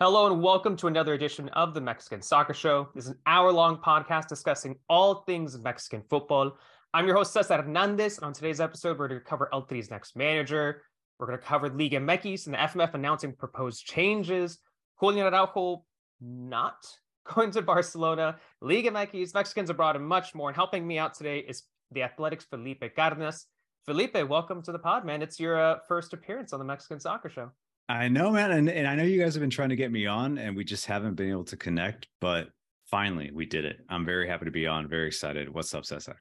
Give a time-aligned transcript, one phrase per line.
[0.00, 2.88] Hello and welcome to another edition of the Mexican Soccer Show.
[2.94, 6.56] This is an hour long podcast discussing all things Mexican football.
[6.94, 9.90] I'm your host, Cesar Hernandez, and on today's episode, we're going to cover El Tri's
[9.90, 10.82] next manager.
[11.18, 14.60] We're going to cover Liga MX and the FMF announcing proposed changes.
[15.00, 15.84] Julian Araujo
[16.20, 16.76] not
[17.34, 20.48] going to Barcelona, Liga MX, Mexicans abroad, and much more.
[20.48, 23.46] And helping me out today is the Athletic's Felipe Cardenas.
[23.84, 25.22] Felipe, welcome to the pod, man.
[25.22, 27.50] It's your uh, first appearance on the Mexican Soccer Show.
[27.88, 30.06] I know, man, and, and I know you guys have been trying to get me
[30.06, 32.06] on, and we just haven't been able to connect.
[32.20, 32.48] But
[32.84, 33.78] finally, we did it.
[33.88, 34.88] I'm very happy to be on.
[34.88, 35.52] Very excited.
[35.52, 36.20] What's up, Cesar?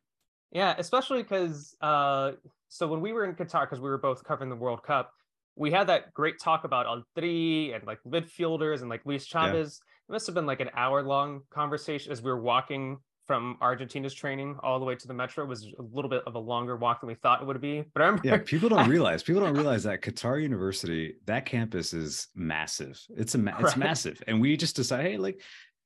[0.52, 2.32] Yeah, especially because uh,
[2.70, 5.12] so when we were in Qatar, because we were both covering the World Cup,
[5.58, 6.86] we had that great talk about
[7.18, 9.82] Tri and like midfielders and like Luis Chavez.
[9.82, 10.10] Yeah.
[10.10, 14.14] It must have been like an hour long conversation as we were walking from Argentina's
[14.14, 17.02] training all the way to the metro was a little bit of a longer walk
[17.02, 17.84] than we thought it would be.
[17.94, 21.94] But I remember Yeah, people don't realize people don't realize that Qatar University, that campus
[21.94, 23.00] is massive.
[23.10, 23.78] It's a it's right.
[23.78, 24.24] massive.
[24.28, 25.42] And we just decided, hey, like,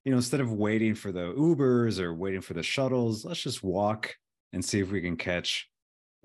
[0.06, 3.64] you know, instead of waiting for the Ubers or waiting for the shuttles, let's just
[3.64, 4.16] walk
[4.54, 5.68] and see if we can catch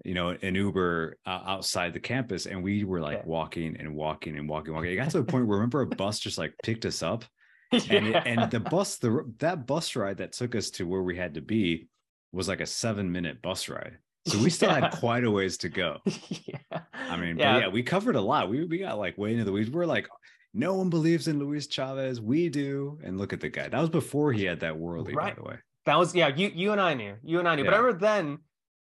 [0.05, 4.37] you know an uber uh, outside the campus and we were like walking and walking
[4.37, 6.85] and walking walking it got to the point where remember a bus just like picked
[6.85, 7.25] us up
[7.73, 7.81] yeah.
[7.91, 11.17] and it, and the bus the that bus ride that took us to where we
[11.17, 11.89] had to be
[12.33, 13.99] was like a seven minute bus ride.
[14.27, 14.81] So we still yeah.
[14.81, 16.01] had quite a ways to go.
[16.29, 16.81] Yeah.
[16.93, 17.59] I mean yeah.
[17.59, 18.49] yeah we covered a lot.
[18.49, 19.71] We, we got like way into the weeds.
[19.71, 20.09] We're like
[20.53, 22.21] no one believes in luis chavez.
[22.21, 22.99] We do.
[23.05, 23.69] And look at the guy.
[23.69, 25.37] That was before he had that worldly right.
[25.37, 25.57] by the way.
[25.87, 27.15] That was yeah you you and i knew.
[27.23, 27.65] You and i knew.
[27.65, 28.39] But remember then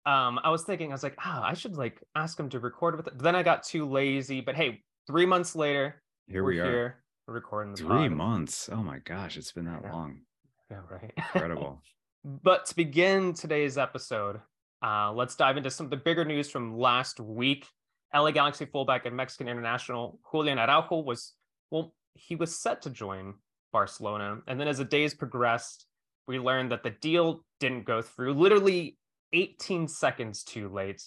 [0.08, 2.60] um i was thinking i was like ah oh, i should like ask him to
[2.60, 3.14] record with it.
[3.18, 6.66] But then i got too lazy but hey three months later here we are.
[6.66, 8.12] here recording three pod.
[8.12, 8.70] months.
[8.72, 9.92] Oh my gosh, it's been that yeah.
[9.92, 10.22] long.
[10.70, 11.12] Yeah, right.
[11.18, 11.82] Incredible.
[12.24, 14.40] but to begin today's episode,
[14.84, 17.68] uh, let's dive into some of the bigger news from last week.
[18.14, 21.34] LA Galaxy fullback and Mexican international Julian Araujo was
[21.72, 23.34] well, he was set to join
[23.74, 25.86] Barcelona, and then as the days progressed,
[26.28, 28.34] we learned that the deal didn't go through.
[28.34, 28.98] Literally
[29.34, 31.02] 18 seconds too late.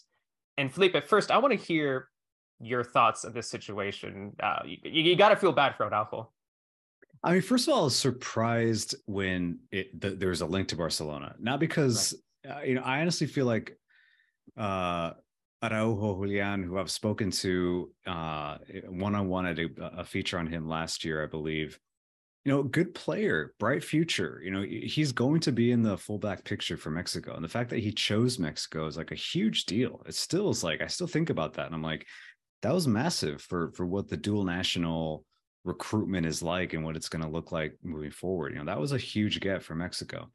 [0.56, 2.08] And Felipe, at first, I want to hear
[2.60, 4.32] your thoughts of this situation.
[4.42, 6.30] Uh, you, you got to feel bad for Araujo.
[7.22, 10.68] I mean, first of all, I was surprised when it the, there was a link
[10.68, 11.34] to Barcelona.
[11.38, 12.14] Not because
[12.44, 12.58] right.
[12.58, 13.76] uh, you know, I honestly feel like
[14.56, 15.12] uh,
[15.62, 19.68] Araujo Julian, who I've spoken to one on one at a,
[19.98, 21.78] a, feature on him last year, I believe.
[22.44, 24.40] You know, good player, bright future.
[24.42, 27.70] You know, he's going to be in the fullback picture for Mexico, and the fact
[27.70, 30.02] that he chose Mexico is like a huge deal.
[30.06, 32.06] It still is like I still think about that, and I'm like,
[32.62, 35.24] that was massive for for what the dual national
[35.64, 38.52] recruitment is like and what it's going to look like moving forward.
[38.52, 40.30] You know, that was a huge get for Mexico.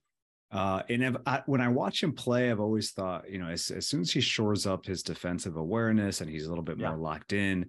[0.51, 3.72] Uh, and if I, when I watch him play, I've always thought, you know, as,
[3.72, 6.89] as soon as he shores up his defensive awareness and he's a little bit yeah.
[6.89, 7.66] more locked in,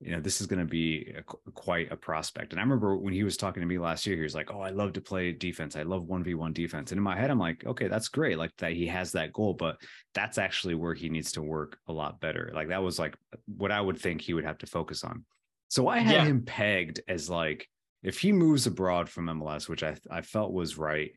[0.00, 2.52] you know, this is going to be a, quite a prospect.
[2.52, 4.60] And I remember when he was talking to me last year, he was like, "Oh,
[4.60, 5.74] I love to play defense.
[5.74, 8.36] I love one v one defense." And in my head, I'm like, "Okay, that's great.
[8.36, 9.80] Like that he has that goal, but
[10.14, 12.50] that's actually where he needs to work a lot better.
[12.54, 15.24] Like that was like what I would think he would have to focus on."
[15.68, 16.24] So I had yeah.
[16.24, 17.66] him pegged as like
[18.02, 21.12] if he moves abroad from MLS, which I I felt was right,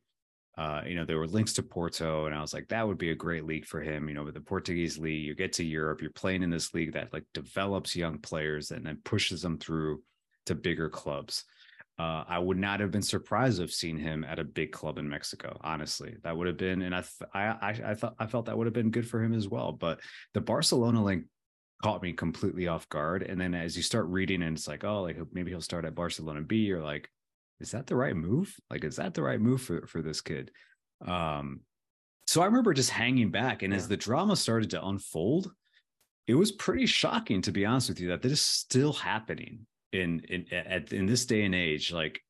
[0.60, 3.12] uh, you know, there were links to Porto, and I was like, that would be
[3.12, 4.10] a great league for him.
[4.10, 6.92] You know, with the Portuguese league, you get to Europe, you're playing in this league
[6.94, 10.04] that like develops young players and then pushes them through
[10.48, 11.46] to bigger clubs.
[11.98, 14.98] Uh, I would not have been surprised to have seen him at a big club
[14.98, 15.58] in Mexico.
[15.62, 17.04] Honestly, that would have been, and I,
[17.34, 19.72] I, I thought, I felt that would have been good for him as well.
[19.72, 20.02] But
[20.34, 21.24] the Barcelona link
[21.82, 23.24] caught me completely off guard.
[23.24, 25.96] And then as you start reading, and it's like, oh, like maybe he'll start at
[25.96, 27.10] Barcelona B, you're like,
[27.60, 28.56] is that the right move?
[28.70, 30.52] Like, is that the right move for, for this kid?
[31.06, 31.62] Um,
[32.28, 33.64] so I remember just hanging back.
[33.64, 33.78] And yeah.
[33.78, 35.52] as the drama started to unfold,
[36.28, 40.20] it was pretty shocking, to be honest with you, that this is still happening in
[40.30, 41.92] in at, in this day and age.
[41.92, 42.22] Like,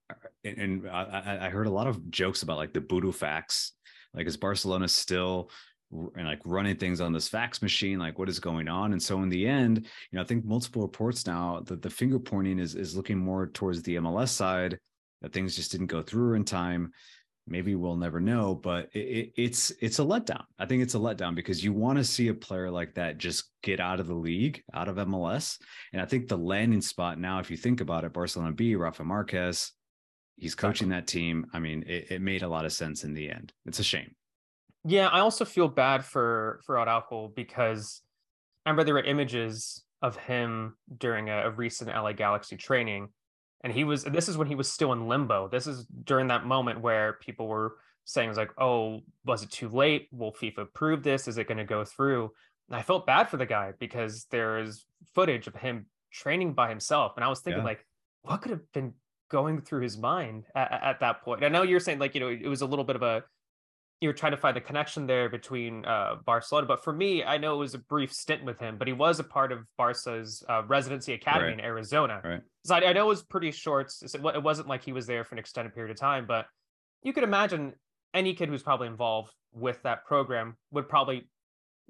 [0.46, 3.72] and, and I, I heard a lot of jokes about like the burofax.
[4.14, 5.52] Like, is Barcelona still
[5.92, 9.24] and like running things on this fax machine like what is going on and so
[9.24, 12.76] in the end you know i think multiple reports now that the finger pointing is
[12.76, 14.78] is looking more towards the mls side
[15.22, 16.92] that things just didn't go through in time.
[17.48, 20.44] Maybe we'll never know but it, it, it's it's a letdown.
[20.60, 23.46] I think it's a letdown because you want to see a player like that just
[23.64, 25.58] get out of the league out of mls
[25.92, 29.04] and i think the landing spot now if you think about it barcelona b rafa
[29.04, 29.72] marquez
[30.40, 31.46] he's coaching that team.
[31.54, 33.54] I mean it, it made a lot of sense in the end.
[33.66, 34.16] It's a shame.
[34.86, 38.02] Yeah i also feel bad for for araujo because
[38.66, 43.10] i remember there were images of him during a, a recent la galaxy training
[43.62, 45.48] and he was this is when he was still in limbo.
[45.48, 47.76] This is during that moment where people were
[48.06, 50.08] saying it was like oh was it too late?
[50.12, 51.28] Will fifa approve this?
[51.28, 52.32] Is it going to go through?
[52.70, 54.86] And i felt bad for the guy because there is
[55.16, 57.14] footage of him training by himself.
[57.16, 57.70] And i was thinking yeah.
[57.70, 57.86] like
[58.22, 58.94] what could have been
[59.30, 61.44] going through his mind at, at, that point?
[61.44, 63.24] I know you're saying like you know it was a little bit of a
[64.02, 67.38] you were trying to find the connection there between uh, Barcelona, but for me, I
[67.38, 70.42] know it was a brief stint with him, but he was a part of Barca's
[70.48, 71.54] uh, residency academy Right.
[71.54, 72.22] in Arizona.
[72.24, 72.42] Right.
[72.66, 73.92] So I, I know it was pretty short.
[74.02, 76.46] It it wasn't like he was there for an extended period of time, but
[77.04, 77.74] you could imagine
[78.14, 81.28] any kid who's probably involved with that program would probably,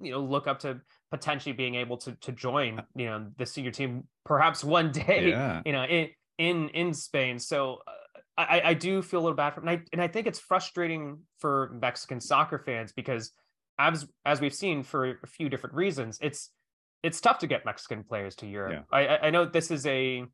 [0.02, 0.80] you know, look up to
[1.12, 5.62] potentially being able to to join, you know, the senior team perhaps one day, Yeah.
[5.66, 6.10] you know, in
[6.40, 7.38] in in Spain.
[7.38, 7.92] So uh,
[8.44, 10.40] I I do feel a little bad for him, and I and I think it's
[10.40, 13.32] frustrating for Mexican soccer fans because
[13.78, 16.52] as as we've seen for a few different reasons, it's
[17.04, 18.86] it's tough to get Mexican players to Europe.
[18.92, 20.26] I I I know this is a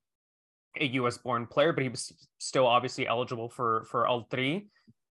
[0.79, 4.67] a US born player, but he was still obviously eligible for for all three.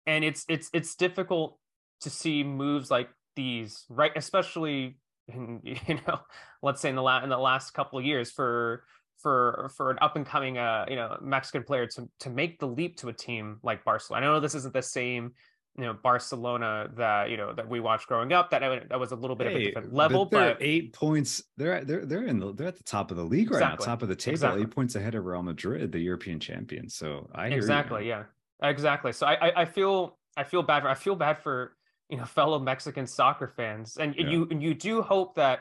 [0.06, 1.58] And it's it's it's difficult
[2.02, 4.12] to see moves like these, right?
[4.16, 4.98] Especially
[5.28, 6.20] in you know,
[6.62, 8.84] let's say in the la- in the last couple of years for
[9.22, 12.66] for for an up and coming uh you know Mexican player to to make the
[12.66, 14.26] leap to a team like Barcelona.
[14.26, 15.32] I know this isn't the same
[15.76, 18.50] you know Barcelona that you know that we watched growing up.
[18.50, 21.42] That that was a little bit of a different level, they're but eight points.
[21.56, 23.86] They're at- they're they're in the they're at the top of the league right Exactly.
[23.86, 24.62] now, top of the table, Exactly.
[24.62, 26.94] eight points ahead of Real Madrid, the European champions.
[26.94, 28.26] So I you, exactly man.
[28.60, 31.74] yeah exactly so I, I i feel i feel bad for i feel bad for
[32.10, 34.28] you know fellow mexican soccer fans and Yeah.
[34.28, 35.60] you and you do hope that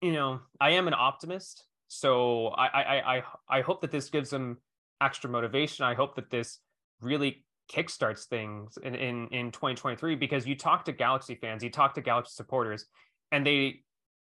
[0.00, 4.08] you know i am an optimist so I, I i i i hope that this
[4.08, 4.58] gives them
[5.00, 5.84] extra motivation.
[5.84, 6.58] I hope that this
[7.00, 11.94] really kickstarts things in in in 2023 because you talk to galaxy fans you talk
[11.94, 12.86] to galaxy supporters
[13.30, 13.80] and they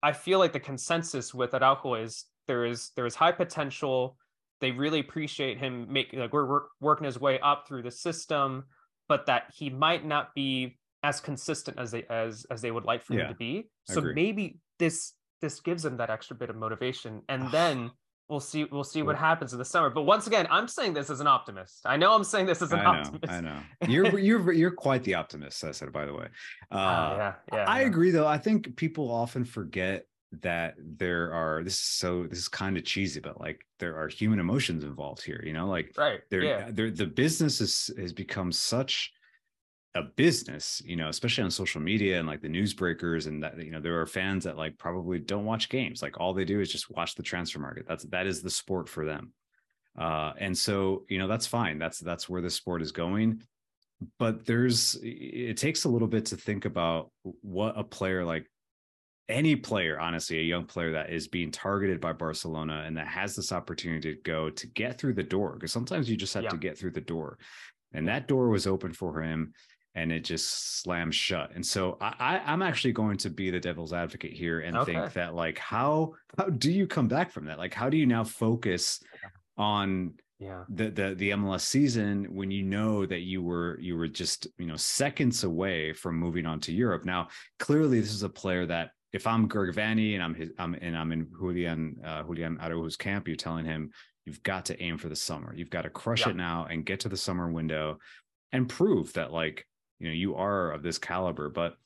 [0.03, 4.17] i feel like the consensus with araujo is there is there is high potential.
[4.61, 8.65] They really appreciate him making like we're, we're working his way up through the system
[9.09, 13.03] but that he might not be as consistent as they as as they would like
[13.03, 13.71] for Yeah, him to be.
[13.85, 15.13] So maybe this
[15.43, 17.91] this gives him that extra bit of motivation and then
[18.31, 21.11] we'll see we'll see what happens in the summer but once again i'm saying this
[21.11, 23.59] as an optimist i know i'm saying this as an I know, optimist I know.
[23.89, 25.63] You're you're you're quite the optimist.
[25.65, 26.29] I said, by the way.
[26.71, 27.87] Uh, Ah, yeah yeah I yeah.
[27.89, 28.27] agree, though.
[28.27, 30.07] I think people often forget
[30.41, 31.63] that there are.
[31.63, 32.27] This is so.
[32.27, 35.43] This is kind of cheesy, but like there are human emotions involved here.
[35.45, 39.13] You know, like right there, yeah there the business is, has become such
[39.95, 43.71] a business, you know, especially on social media and like the newsbreakers and that, you
[43.71, 46.01] know, there are fans that like probably don't watch games.
[46.01, 47.85] Like all they do is just watch the transfer market.
[47.87, 49.33] That's, that is the sport for them.
[49.99, 51.79] Uh, and so, you know, that's fine.
[51.79, 53.43] That's, that's where the sport is going.
[54.19, 57.11] But there's, it takes a little bit to think about
[57.43, 58.51] what a player like
[59.29, 63.37] any player, honestly, a young player that is being targeted by Barcelona and that has
[63.37, 66.51] this opportunity to go to get through the door, because sometimes you just have Yeah.
[66.51, 67.39] to get through the door.
[67.93, 69.53] And that door was open for him
[69.95, 71.53] and it just slams shut.
[71.55, 74.99] And so I, I I'm actually going to be the devil's advocate here and think
[75.15, 77.59] that like how how do you come back from that?
[77.59, 79.01] Like how do you now focus
[79.59, 84.09] on yeah the the the MLS season when you know that you were you were
[84.09, 87.05] just you know seconds away from moving on to Europe.
[87.05, 87.29] Now,
[87.59, 90.97] clearly, this is a player that if I'm Greg Vanney and I'm his I'm and
[90.97, 93.91] I'm in Julian uh, Julian Araujo's camp, you're telling him
[94.25, 95.53] you've got to aim for the summer.
[95.55, 96.31] You've got to crush Yeah.
[96.31, 97.99] it now and get to the summer window
[98.53, 99.67] and prove that like
[100.03, 101.49] you know you are of this caliber.
[101.49, 101.77] But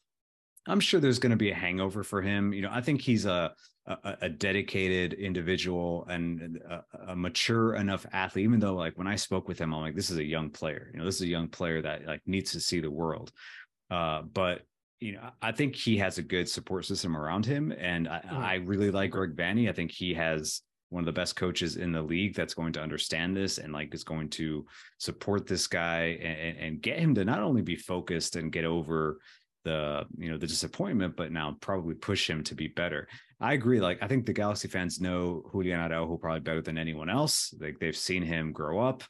[0.66, 2.52] I'm sure there's going to be a hangover for him.
[2.52, 3.54] You know, I think he's a
[3.86, 8.44] a, a dedicated individual and a, a mature enough athlete.
[8.44, 10.90] Even though, like when I spoke with him, I'm like, this is a young player.
[10.92, 13.30] You know, this is a young player that like needs to see the world.
[13.90, 14.62] Uh, but
[14.98, 18.32] you know, I think he has a good support system around him, and I, Mhm.
[18.32, 19.68] I really like Greg Vanney.
[19.68, 22.82] I think he has one of the best coaches in the league that's going to
[22.82, 24.64] understand this and like is going to
[24.98, 29.18] support this guy and, and get him to not only be focused and get over
[29.64, 33.08] the you know the disappointment, but now probably push him to be better.
[33.40, 33.80] I agree.
[33.80, 37.52] Like I think the Galaxy fans know Julian Araujo probably better than anyone else.
[37.60, 39.02] Like they've seen him grow up.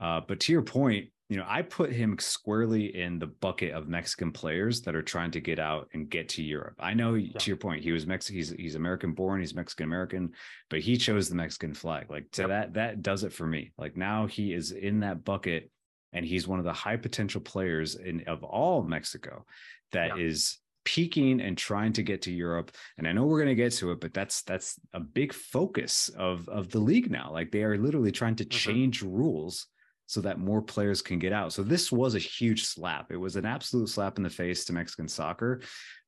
[0.00, 3.88] Uh, but to your point, you know, I put him squarely in the bucket of
[3.88, 6.74] Mexican players that are trying to get out and get to Europe.
[6.80, 10.34] I know to your point, he was Mexican, he's he's American born, he's Mexican American,
[10.70, 12.10] but he chose the Mexican flag.
[12.10, 12.48] Like to Yep.
[12.48, 13.72] that, that does it for me.
[13.78, 15.70] Like now he is in that bucket
[16.12, 19.46] and he's one of the high potential players in of all Mexico
[19.92, 20.66] that is Yeah.
[20.84, 22.72] peaking and trying to get to Europe.
[22.98, 26.08] And I know we're going to get to it, but that's that's a big focus
[26.10, 27.30] of of the league now.
[27.32, 28.80] Like they are literally trying to Mhm.
[28.80, 29.68] change rules
[30.10, 31.52] so that more players can get out.
[31.52, 33.12] So this was a huge slap.
[33.12, 35.60] It was an absolute slap in the face to Mexican soccer.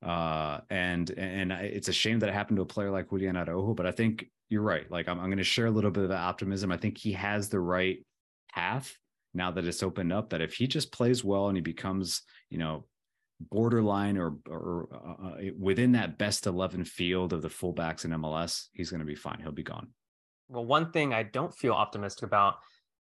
[0.05, 3.73] Uh, and and it's a shame that it happened to a player like Julian Araujo,
[3.73, 4.91] but I think you're right.
[4.91, 6.69] Like I'm, I'm going to share a little bit of optimism.
[6.69, 8.05] I think he has the right
[8.53, 8.93] path
[9.33, 12.57] now that it's opened up that if he just plays well and he becomes, you
[12.57, 12.83] know,
[13.39, 18.65] borderline or or uh, uh, within that best 11 field of the fullbacks in MLS,
[18.73, 19.39] he's going to be fine.
[19.41, 19.87] He'll be gone.
[20.49, 22.55] Well, one thing I don't feel optimistic about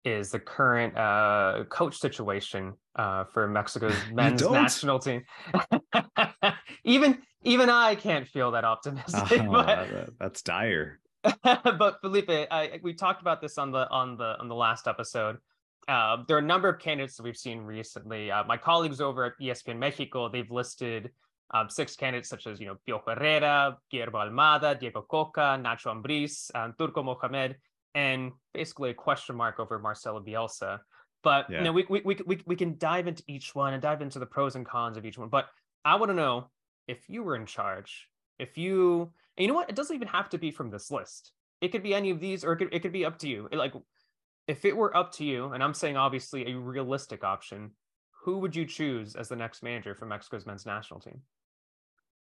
[0.03, 5.24] is the current uh, coach situation uh, for Mexico's men's national team.
[6.84, 9.41] even even I can't feel that optimistic.
[9.41, 11.00] Oh, but, that's dire.
[11.43, 15.38] but Felipe, I, we talked about this on the on the on the last episode.
[15.88, 18.31] Uh, there are a number of candidates that we've seen recently.
[18.31, 21.10] Uh, my colleagues over at ESPN Mexico, they've listed
[21.53, 26.50] um, six candidates such as you know Piojo Herrera, Guillermo Almada, Diego Cocca, Nacho Ambriz,
[26.55, 27.58] um, Turco Mohamed,
[27.95, 30.79] and basically a question mark over Marcelo Bielsa.
[31.24, 31.60] But yeah.
[31.60, 34.19] you know, we, we we we we can dive into each one and dive into
[34.19, 35.29] the pros and cons of each one.
[35.29, 35.48] But
[35.86, 36.50] I want to know
[36.88, 38.07] if you were in charge,
[38.39, 41.31] if you, you know what, it doesn't even have to be from this list.
[41.62, 43.48] It could be any of these, or it could it could be up to you.
[43.51, 43.74] It, like,
[44.48, 47.71] if it were up to you, and I'm saying obviously a realistic option,
[48.24, 51.21] who would you choose as the next manager for Mexico's men's national team?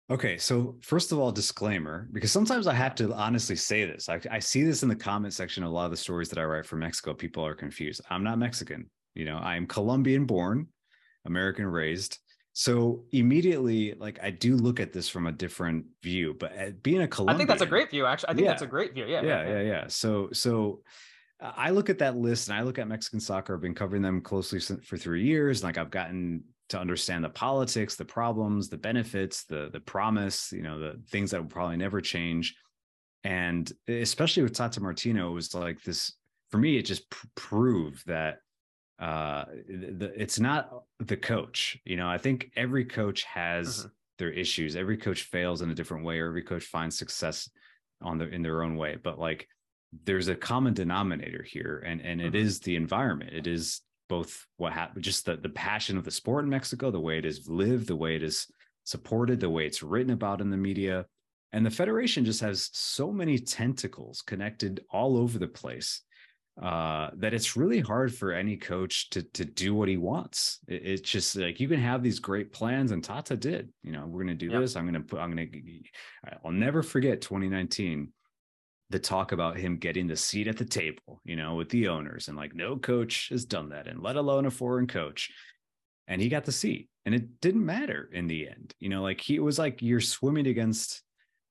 [0.08, 4.08] Okay, so first of all, disclaimer, because sometimes I have to honestly say this.
[4.08, 6.38] I, I, see this in the comment section of a lot of the stories that
[6.38, 7.12] I write for Mexico.
[7.12, 8.00] People are confused.
[8.08, 8.88] I'm not Mexican.
[9.14, 10.68] You know, I am Colombian born,
[11.24, 12.18] American raised.
[12.52, 16.36] So immediately, like I do look at this from a different view.
[16.38, 18.06] But uh, being a Colombian, I think that's a great view.
[18.06, 19.06] Actually, I think yeah, that's a great view.
[19.06, 19.84] Yeah, yeah, yeah, yeah, yeah.
[19.88, 20.82] So, so
[21.40, 23.54] I look at that list and I look at Mexican soccer.
[23.54, 25.64] I've been covering them closely for three years.
[25.64, 30.62] Like I've gotten to understand the politics, the problems, the benefits, the the promise, you
[30.62, 32.56] know, the things that will probably never change.
[33.24, 36.12] And especially with Tata Martino, it was like this
[36.50, 36.76] for me.
[36.76, 38.38] It just pr- proved that
[38.98, 41.78] uh, the, it's not the coach.
[41.84, 43.88] You know, I think every coach has mm-hmm.
[44.18, 44.76] their issues.
[44.76, 47.50] Every coach fails in a different way, or every coach finds success
[48.00, 48.96] on their in their own way.
[49.02, 49.48] But like,
[50.04, 52.28] there's a common denominator here, and and mm-hmm.
[52.28, 53.32] it is the environment.
[53.32, 57.00] It is both what happened, just the, the passion of the sport in Mexico, the
[57.00, 58.46] way it is lived, the way it is
[58.84, 61.06] supported, the way it's written about in the media.
[61.52, 66.02] And the Federation just has so many tentacles connected all over the place
[66.60, 70.58] uh, that it's really hard for any coach to to do what he wants.
[70.66, 73.68] It, it's just like you can have these great plans, and Tata did.
[73.82, 74.62] You know, we're going to do yep.
[74.62, 74.74] this.
[74.74, 75.20] I'm going to put.
[75.20, 76.38] I'm going to.
[76.44, 78.10] I'll never forget 2019
[78.90, 82.28] the talk about him getting the seat at the table, you know, with the owners
[82.28, 85.30] and like no coach has done that and let alone a foreign coach.
[86.06, 88.74] And he got the seat and it didn't matter in the end.
[88.78, 91.02] You know, like he was like you're swimming against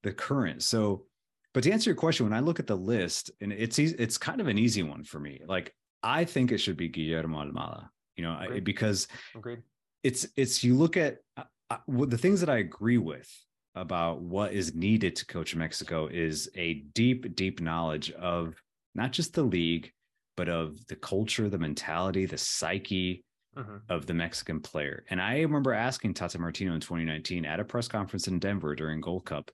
[0.03, 0.63] the current.
[0.63, 1.05] So,
[1.53, 4.17] but to answer your question, when I look at the list and it's easy, it's
[4.17, 5.41] kind of an easy one for me.
[5.45, 5.73] Like
[6.03, 8.63] I think it should be Guillermo Almada, you know, Agreed.
[8.63, 9.59] because Agreed.
[10.03, 13.29] it's it's you look at uh, uh the things that I agree with
[13.75, 18.55] about what is needed to coach Mexico is a deep, deep knowledge of
[18.93, 19.91] not just the league,
[20.37, 23.23] but of the culture, the mentality, the psyche
[23.57, 23.77] mm-hmm.
[23.89, 25.03] of the Mexican player.
[25.09, 29.01] And I remember asking Tata Martino in 2019 at a press conference in Denver during
[29.01, 29.51] Gold Cup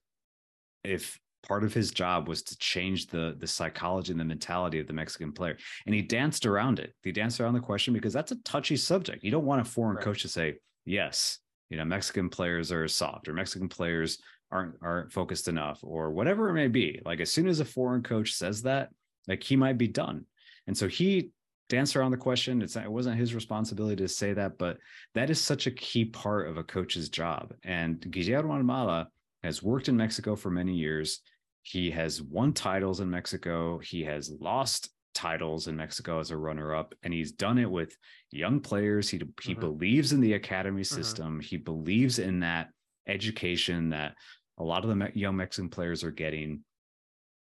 [0.83, 4.87] if part of his job was to change the the psychology and the mentality of
[4.87, 5.57] the Mexican player.
[5.85, 6.93] And he danced around it.
[7.03, 9.23] He danced around the question because that's a touchy subject.
[9.23, 10.05] You don't want a foreign right.
[10.05, 11.39] coach to say, yes,
[11.71, 14.19] you know mexican players are soft or mexican players
[14.51, 16.99] aren't aren't focused enough or whatever it may be.
[17.05, 18.89] Like as soon as a foreign coach says that
[19.27, 20.25] like he might be done.
[20.67, 21.31] And so he
[21.69, 22.61] danced around the question.
[22.61, 24.77] It's it wasn't his responsibility to say that but
[25.15, 27.53] that is such a key part of a coach's job.
[27.63, 29.07] And guillermo almada
[29.43, 31.21] has worked in mexico for many years.
[31.63, 33.79] He has won titles in mexico.
[33.79, 37.95] He has lost titles in Mexico as a runner up and he's done it with
[38.31, 39.59] young players he he mm-hmm.
[39.59, 40.95] believes in the academy mm-hmm.
[40.95, 41.39] system mm-hmm.
[41.41, 42.69] he believes in that
[43.07, 44.15] education that
[44.57, 46.61] a lot of the young Mexican players are getting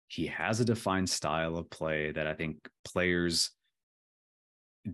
[0.07, 3.51] he has a defined style of play that I think players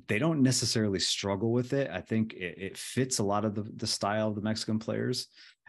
[0.08, 3.62] they don't necessarily struggle with it I think it, it fits a lot of the,
[3.76, 5.28] the style of the Mexican players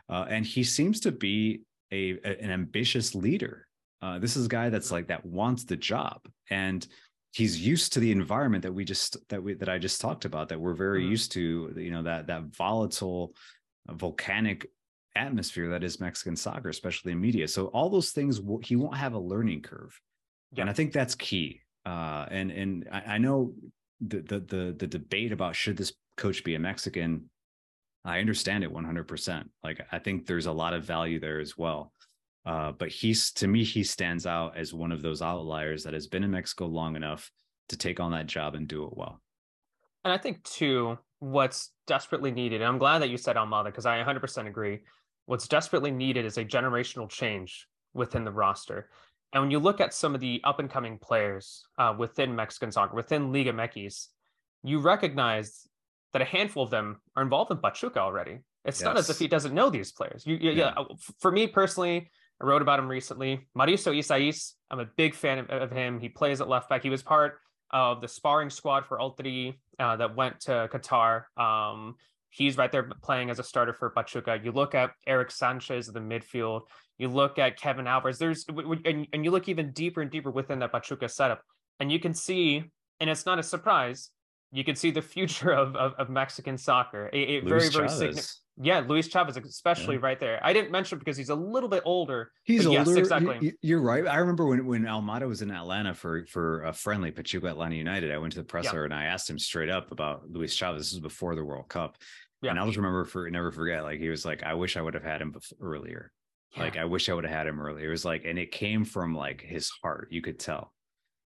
[0.09, 3.67] uh, and he seems to be a, a an ambitious leader
[4.05, 6.21] uh, this is a guy that's like that wants the job,
[6.51, 6.88] and
[7.31, 10.50] he's used to the environment that we just that we that I just talked about.
[10.50, 11.12] That we're very mm-hmm.
[11.12, 11.74] used to.
[11.75, 13.33] You know that that volatile,
[13.89, 14.67] volcanic
[15.15, 17.47] atmosphere that is Mexican soccer, especially in media.
[17.47, 20.00] So all those things, he won't have a learning curve,
[20.51, 20.62] yeah.
[20.62, 21.62] and I think that's key.
[21.83, 23.55] Uh, and and I, I know
[24.01, 27.27] the, the the the debate about should this coach be a Mexican.
[28.07, 29.45] I understand it 100%.
[29.63, 31.91] Like I think there's a lot of value there as well.
[32.46, 36.08] Uh, but he's to me, he stands out as one of those outliers that has
[36.08, 37.32] been in Mexico long enough
[37.70, 39.20] to take on that job and do it well.
[40.04, 43.88] And I think too, what's desperately needed, and I'm glad that you said Almada because
[43.88, 44.82] I 100% agree.
[45.25, 48.90] What's desperately needed is a generational change within the roster.
[49.34, 52.72] And when you look at some of the up and coming players uh, within Mexican
[52.72, 54.08] soccer, within Liga MX,
[54.64, 55.68] you recognize
[56.14, 58.40] that a handful of them are involved in Pachuca already.
[58.64, 58.86] It's yes.
[58.86, 60.25] not as if he doesn't know these players.
[60.25, 60.74] You, you, yeah.
[60.78, 60.84] yeah.
[61.20, 62.10] For me personally,
[62.42, 63.48] I wrote about him recently.
[63.58, 66.00] Mauricio Isais, I'm a big fan of, of, him.
[66.00, 66.84] He plays at left back.
[66.84, 67.39] He was part
[67.72, 71.24] of the sparring squad for El Tri uh, that went to Qatar.
[71.38, 71.96] Um,
[72.30, 74.39] he's right there playing as a starter for Pachuca.
[74.44, 76.62] You look at Eric Sanchez in the midfield.
[76.98, 78.18] You look at Kevin Alvarez.
[78.18, 81.42] There's and, and you look even deeper and deeper within that Pachuca setup,
[81.80, 82.63] and you can see,
[83.00, 84.12] and it's not a surprise.
[84.55, 87.09] You can see the future of of, of Mexican soccer.
[87.12, 88.31] A, very very significant.
[88.57, 90.01] Yeah, Luis Chavez, especially yeah.
[90.01, 90.39] right there.
[90.41, 92.31] I didn't mention because he's a little bit older.
[92.45, 92.79] He's older.
[92.79, 93.53] Yes, exactly.
[93.62, 94.07] You're right.
[94.07, 98.13] I remember when when Almada was in Atlanta for for a friendly Pachuca Atlanta United.
[98.13, 98.85] I went to the presser yeah.
[98.85, 100.83] and I asked him straight up about Luis Chavez.
[100.83, 101.97] This was before the World Cup,
[102.41, 102.51] yeah.
[102.51, 103.83] and I'll just remember for never forget.
[103.83, 106.13] Like he was like, I wish I would have had him before, earlier.
[106.57, 107.88] Like I wish I would have had him earlier.
[107.88, 110.07] It was like, and it came from like his heart.
[110.12, 110.71] You could tell.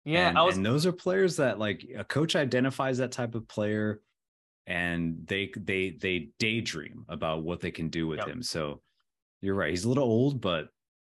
[0.06, 0.56] Yeah, and, was...
[0.56, 4.02] and those are players that like a coach identifies that type of player
[4.68, 8.28] and they they they daydream about what they can do with yep.
[8.28, 8.42] him.
[8.42, 8.82] So
[9.42, 9.70] you're right.
[9.70, 10.70] He's a little old, but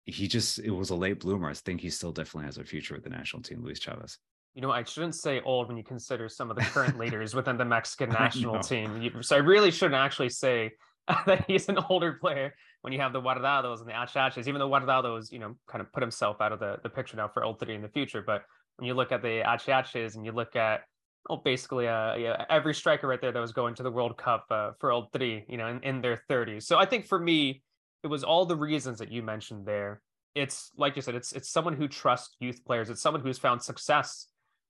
[0.04, 1.50] he just it was a late bloomer.
[1.50, 4.18] I think he still definitely has a future with the national team, Luis Chavez.
[4.54, 7.56] You know, I shouldn't say old when you consider some of the current leaders within
[7.56, 9.10] the Mexican national team.
[9.22, 10.72] So I really shouldn't actually say
[11.26, 14.68] that he's an older player when you have the Guardados and the Achaches, even though
[14.68, 17.54] Guardados, you know, kind of put himself out of the, the picture now for El
[17.54, 18.22] Tri in the future.
[18.22, 18.44] But
[18.80, 20.82] when you look at the Achaches and you look at
[21.28, 24.46] well, basically, uh, yeah, every striker right there that was going to the World Cup
[24.50, 26.62] uh, for El Tri, you know, in, in their 30s.
[26.62, 27.62] So I think for me,
[28.02, 30.00] it was all the reasons that you mentioned there.
[30.34, 32.88] It's like you said, it's it's someone who trusts youth players.
[32.88, 34.28] It's someone who's found success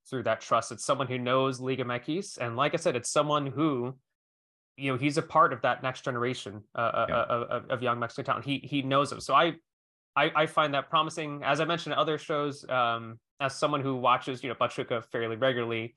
[0.08, 0.72] through that trust.
[0.72, 3.94] It's someone who knows Liga MX, and like I said, it's someone who,
[4.76, 7.14] you know, he's a part of that next generation uh, uh yeah.
[7.16, 8.44] uh, of, of, young Mexican talent.
[8.46, 9.22] He he knows it.
[9.22, 9.52] So I,
[10.16, 11.42] I, I find that promising.
[11.44, 15.36] As I mentioned in other shows, um, as someone who watches you know Pachuca fairly
[15.36, 15.94] regularly,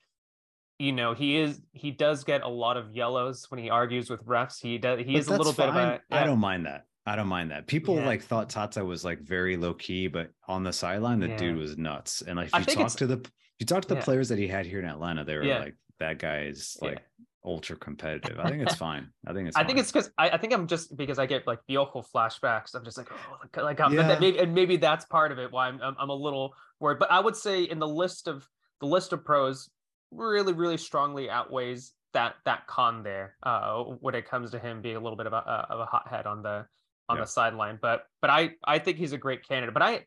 [0.80, 4.26] you know he is he does get a lot of yellows when he argues with
[4.26, 5.68] refs he does he but is a little fine.
[5.68, 6.22] bit of a yeah.
[6.22, 8.06] i don't mind that i don't mind that people yeah.
[8.06, 11.38] like thought tata was like very low key but on the sideline the yeah.
[11.38, 14.02] dude was nuts and like if you talk to the if you talk to the
[14.02, 17.02] players that he had here in atlanta they were like that guy is like
[17.46, 20.38] ultra competitive i think it's fine i think it's i think it's because I, I,
[20.38, 23.80] think i'm just because i get like the Piojo flashbacks i'm just like oh like,
[23.80, 24.18] like yeah.
[24.18, 27.12] maybe, and maybe that's part of it why I'm, I'm i'm a little worried but
[27.12, 28.48] i would say in the list of
[28.80, 29.70] the list of pros
[30.16, 34.96] really, really strongly outweighs that that con there uh, when it comes to him being
[34.96, 36.66] a little bit of a uh, of a hothead on the
[37.10, 37.24] on yeah.
[37.24, 37.80] the sideline.
[37.82, 39.74] But but I I think he's a great candidate.
[39.74, 40.06] But I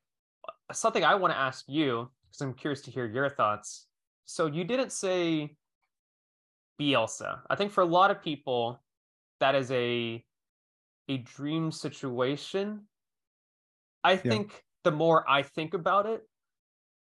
[0.73, 3.87] something I want to ask you because I'm curious to hear your thoughts.
[4.25, 5.57] So you didn't say
[6.81, 7.41] Bielsa.
[7.51, 8.81] I think for a lot of people
[9.41, 10.25] that is a
[11.09, 12.83] a dream situation.
[14.05, 14.19] I yeah.
[14.19, 16.23] think the more I think about it,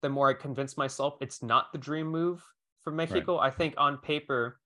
[0.04, 2.44] the more I convince myself it's not the dream move
[2.84, 3.38] for Mexico.
[3.38, 3.48] Right.
[3.48, 4.60] I think on paper,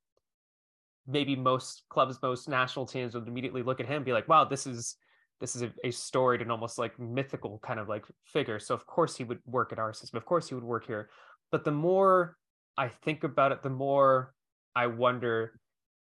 [1.06, 4.43] maybe most clubs, most national teams would immediately look at him and be like, wow,
[4.43, 4.97] this is
[5.39, 8.60] this is a, a storied and almost like mythical kind of like figure.
[8.60, 10.17] So of course he would work at our system.
[10.17, 11.10] Of course he would work here.
[11.52, 12.36] But the more
[12.76, 14.34] I think about it, the more
[14.76, 15.60] I wonder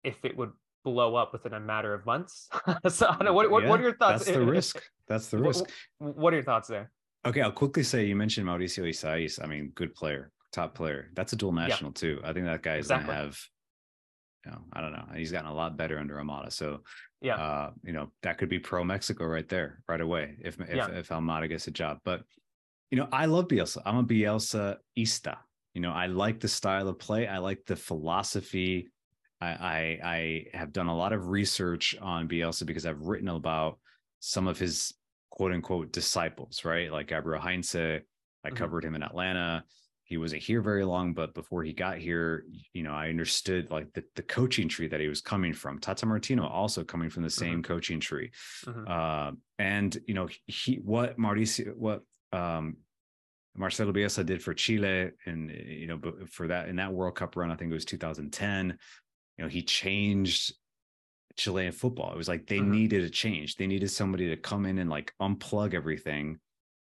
[0.03, 0.51] if it would
[0.83, 2.49] blow up within a matter of months.
[2.89, 4.25] so what, what, yeah, what, are your thoughts?
[4.25, 4.83] That's the risk.
[5.07, 5.63] That's the risk.
[5.99, 6.91] What, what, are your thoughts there?
[7.25, 9.41] Okay, I'll quickly say you mentioned Mauricio Isais.
[9.41, 11.09] I mean, good player top player.
[11.15, 11.99] That's a dual national yeah.
[11.99, 12.21] too.
[12.23, 13.07] I think that guy is exactly.
[13.07, 13.39] gonna have,
[14.45, 15.05] you know, I don't know.
[15.15, 16.53] He's gotten a lot better under Almada.
[16.53, 16.81] So
[17.21, 20.75] yeah, uh, you know, that could be pro Mexico right there, right away, if if
[20.75, 20.91] yeah.
[20.91, 21.99] if Almada gets a job.
[22.05, 22.21] But
[22.91, 23.81] you know, I love Bielsa.
[23.85, 25.39] I'm a Bielsa ista.
[25.73, 27.27] You know, I like the style of play.
[27.27, 28.91] I like the philosophy.
[29.41, 33.79] I, I, I have done a lot of research on Bielsa because I've written about
[34.19, 34.93] some of his
[35.33, 36.91] quote unquote disciples, right?
[36.91, 37.75] Like Gabriel Heinze.
[37.75, 37.79] I
[38.49, 38.55] mm-hmm.
[38.55, 39.65] covered him in Atlanta
[40.05, 43.91] he wasn't here very long, but before he got here, you know, I understood like
[43.93, 45.79] the, the coaching tree that he was coming from.
[45.79, 47.73] Tata Martino also coming from the same mm-hmm.
[47.73, 48.31] coaching tree.
[48.65, 48.85] Mm-hmm.
[48.87, 52.01] Uh, and, you know, he, what Mauricio, what,
[52.33, 52.77] um,
[53.55, 57.51] Marcelo Bielsa did for Chile and, you know, for that, in that World Cup run,
[57.51, 58.77] I think it was 2010,
[59.37, 60.53] you know, he changed
[61.37, 62.11] Chilean football.
[62.13, 62.71] It was like they mm-hmm.
[62.71, 63.55] needed a change.
[63.55, 66.39] They needed somebody to come in and like unplug everything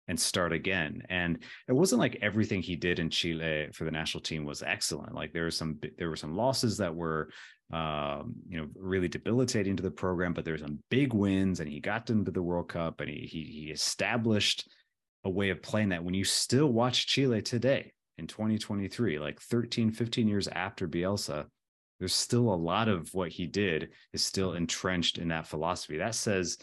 [0.07, 1.03] and start again.
[1.09, 5.15] And it wasn't like everything he did in Chile for the national team was excellent.
[5.15, 7.29] Like there were some there were some losses that were
[7.71, 11.69] um, you know really debilitating to the program, but there were some big wins, and
[11.69, 14.67] he got them to the World Cup, and he he, he established
[15.23, 16.03] a way of playing that.
[16.03, 21.45] When you still watch Chile today in 2023, like 13, 15 years after Bielsa,
[22.03, 25.97] there's still a lot of what he did is still entrenched in that philosophy.
[25.97, 26.57] That says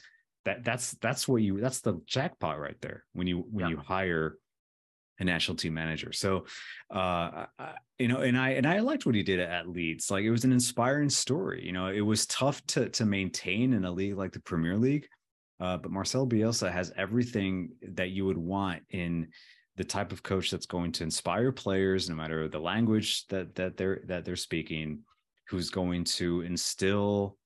[0.45, 3.71] that that's that's what you that's the jackpot right there when you when yeah.
[3.71, 4.37] you hire
[5.19, 6.13] a national team manager.
[6.13, 6.45] So,
[6.91, 7.47] uh,
[7.99, 10.11] you know, and I and I liked what he did at Leeds.
[10.11, 11.65] Like it was an inspiring story.
[11.65, 15.09] You know, it was tough to to maintain in a league like the Premier League,
[15.59, 19.29] uh, but Marcel Bielsa has everything that you would want in
[19.79, 23.79] the type of coach that's going to inspire players no matter the language that that
[23.79, 24.99] they're that they're speaking
[25.51, 27.37] who's going to instill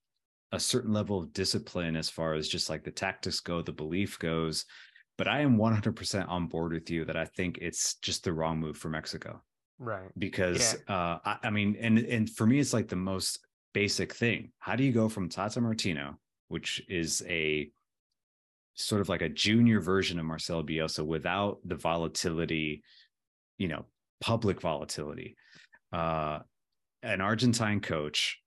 [0.53, 4.19] a certain level of discipline as far as just like the tactics go the belief
[4.19, 4.67] goes
[5.17, 8.59] but i am 100% on board with you that i think it's just the wrong
[8.59, 9.41] move for mexico
[9.79, 10.95] right because yeah.
[10.95, 13.41] uh I, I mean and and for me it's like the most
[13.73, 17.71] basic thing how do you go from tata martino which is a
[18.75, 22.83] sort of like a junior version of Marcelo Bielsa without the volatility,
[23.59, 23.87] you know,
[24.21, 25.37] public volatility.
[25.93, 26.41] Uh,
[27.05, 28.41] an Argentine coach.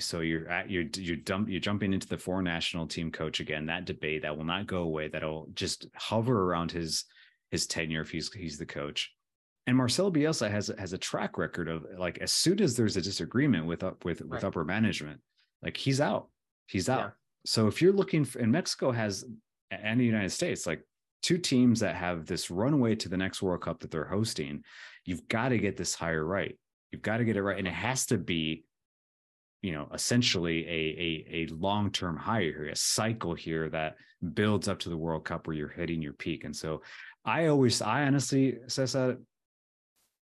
[0.00, 3.66] So you're at you're you're dump, you're jumping into the foreign national team coach again.
[3.66, 5.06] That debate that will not go away.
[5.06, 7.04] That'll just hover around his
[7.52, 9.14] his tenure if he's he's the coach.
[9.68, 13.02] And Marcelo Bielsa has has a track record of like as soon as there's a
[13.02, 15.20] disagreement with up with with upper management,
[15.62, 16.28] like he's out.
[16.66, 16.98] He's out.
[16.98, 17.10] Yeah.
[17.46, 19.24] So if you're looking for, and Mexico has
[19.70, 20.82] and the United States, like
[21.22, 24.64] two teams that have this runway to the next World Cup that they're hosting,
[25.04, 26.58] you've got to get this hire right.
[26.90, 27.58] You've got to get it right.
[27.58, 28.64] And it has to be,
[29.62, 33.96] you know, essentially a, a, a long-term hire, here, a cycle here that
[34.34, 36.44] builds up to the World Cup where you're hitting your peak.
[36.44, 36.82] And so
[37.24, 39.18] I always, I honestly, Cesar,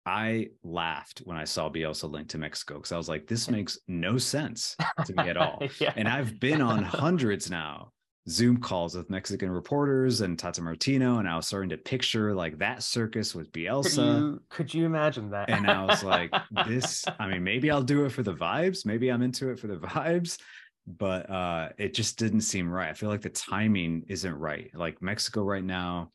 [0.04, 3.78] I laughed when I saw Bielsa linked to Mexico because I was like, this makes
[3.88, 5.62] no sense to me at all.
[5.80, 5.92] yeah.
[5.96, 7.92] And I've been on hundreds now
[8.28, 12.58] Zoom calls with Mexican reporters and Tata Martino, and I was starting to picture like
[12.58, 13.94] that circus with Bielsa.
[13.94, 15.48] Could you, could you imagine that?
[15.48, 16.34] and I was like,
[16.66, 18.84] this, I mean, maybe I'll do it for the vibes.
[18.84, 20.38] Maybe I'm into it for the vibes,
[20.86, 22.90] but uh, it just didn't seem right.
[22.90, 24.70] I feel like the timing isn't right.
[24.74, 26.10] Like Mexico right now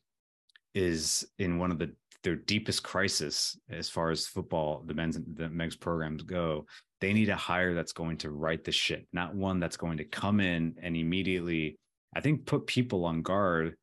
[0.74, 5.48] is in one of the their deepest crisis as far as football, the men's the
[5.48, 6.66] men's programs go.
[7.00, 10.04] They need a hire that's going to right the ship, not one that's going to
[10.04, 11.78] come in and immediately
[12.14, 13.76] I think put people on guard,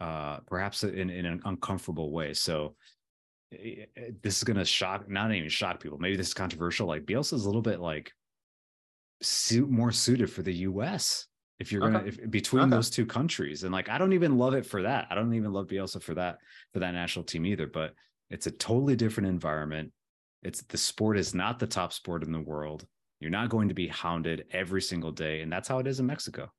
[0.00, 2.34] uh, perhaps in, in an uncomfortable way.
[2.34, 2.76] So
[3.52, 5.98] eh, eh, this is going to shock, not even shock people.
[5.98, 6.86] Maybe this is controversial.
[6.86, 8.12] Like Bielsa is a little bit like
[9.22, 11.26] suit more suited for the U.S.
[11.58, 12.70] If you're gonna if, between okay.
[12.70, 15.06] those two countries, and like I don't even love it for that.
[15.10, 16.38] I don't even love Bielsa for that
[16.72, 17.66] for that national team either.
[17.66, 17.92] But
[18.30, 19.92] it's a totally different environment.
[20.42, 22.86] It's the sport is not the top sport in the world.
[23.20, 26.06] You're not going to be hounded every single day, and that's how it is in
[26.06, 26.50] Mexico.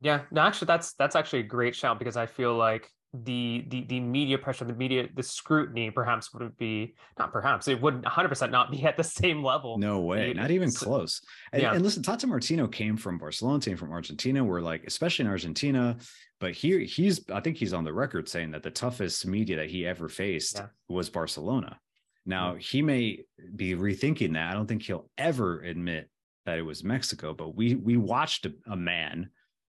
[0.00, 3.84] Yeah, no, actually, that's that's actually a great shout because I feel like the the
[3.84, 8.28] the media pressure, the media, the scrutiny, perhaps wouldn't be not perhaps it would 100
[8.28, 9.78] percent not be at the same level.
[9.78, 11.20] No way, not even close.
[11.52, 11.74] And, yeah.
[11.74, 14.44] and listen, Tata Martino came from Barcelona, came from Argentina.
[14.44, 15.96] Where like, especially in Argentina,
[16.38, 19.70] but here he's I think he's on the record saying that the toughest media that
[19.70, 20.66] he ever faced yeah.
[20.88, 21.78] was Barcelona.
[22.24, 22.58] Now mm-hmm.
[22.58, 23.24] he may
[23.56, 24.50] be rethinking that.
[24.50, 26.08] I don't think he'll ever admit
[26.46, 29.30] that it was Mexico, but we we watched a, a man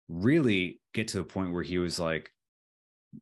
[0.09, 2.31] really get to the point where he was like,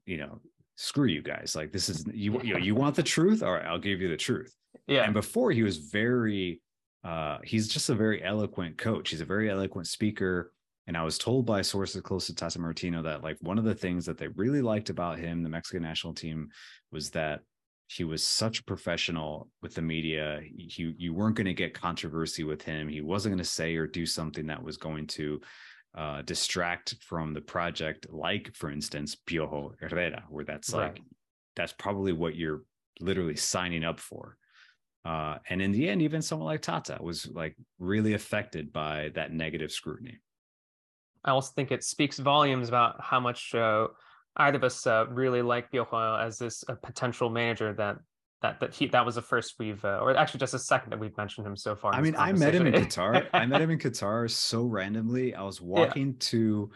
[0.06, 0.40] you know,
[0.78, 1.56] screw you guys.
[1.56, 3.44] Like this is you, you know, you want the truth?
[3.44, 4.56] All right, I'll give you the truth.
[4.88, 5.04] Yeah.
[5.04, 6.62] And before he was very
[7.04, 9.10] uh he's just a very eloquent coach.
[9.10, 10.54] He's a very eloquent speaker.
[10.88, 13.76] And I was told by sources close to Tata Martino that like one of the
[13.76, 16.50] things that they really liked about him, the Mexican national team,
[16.92, 17.42] was that
[17.88, 20.42] he was such a professional with the media.
[20.44, 22.88] He you weren't going to get controversy with him.
[22.88, 25.42] He wasn't going to say or do something that was going to
[25.98, 30.94] uh, distract from the project, like for instance Piojo Herrera, where that's right.
[30.94, 31.02] like
[31.56, 32.62] that's probably what you're
[33.00, 34.38] literally signing up for.
[35.04, 39.34] Uh, and in the end, even someone like Tata was like really affected by that
[39.34, 40.20] negative scrutiny.
[41.24, 43.88] I also think it speaks volumes about how much uh,
[44.36, 47.98] either of us uh, really like Piojo as this uh, potential manager that
[48.42, 51.00] that that he that was the first we've uh, or actually just a second that
[51.00, 51.94] we've mentioned him so far.
[51.94, 53.28] I mean, I met him in Qatar.
[53.34, 55.34] I met him in Qatar so randomly.
[55.34, 56.14] I was walking yeah.
[56.20, 56.72] to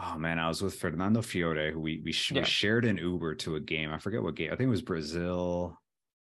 [0.00, 2.40] oh man, I was with Fernando Fiore, who we we, yeah.
[2.40, 3.90] we shared an Uber to a game.
[3.90, 4.52] I forget what game.
[4.52, 5.78] I think it was Brazil.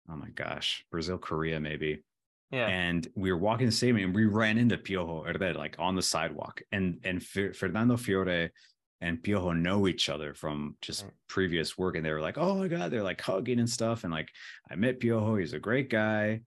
[0.10, 2.04] Oh my gosh, Brazil Korea maybe.
[2.52, 2.68] Yeah.
[2.68, 6.02] And we were walking the same and we ran into Piojo Herrera like on the
[6.02, 6.62] sidewalk.
[6.72, 8.52] And and F- Fernando Fiore
[9.02, 11.96] and Piojo know each other from just previous work.
[11.96, 14.04] And they were like, oh my God, they're like hugging and stuff.
[14.04, 14.30] And like,
[14.70, 16.42] I met Piojo, he's a great guy.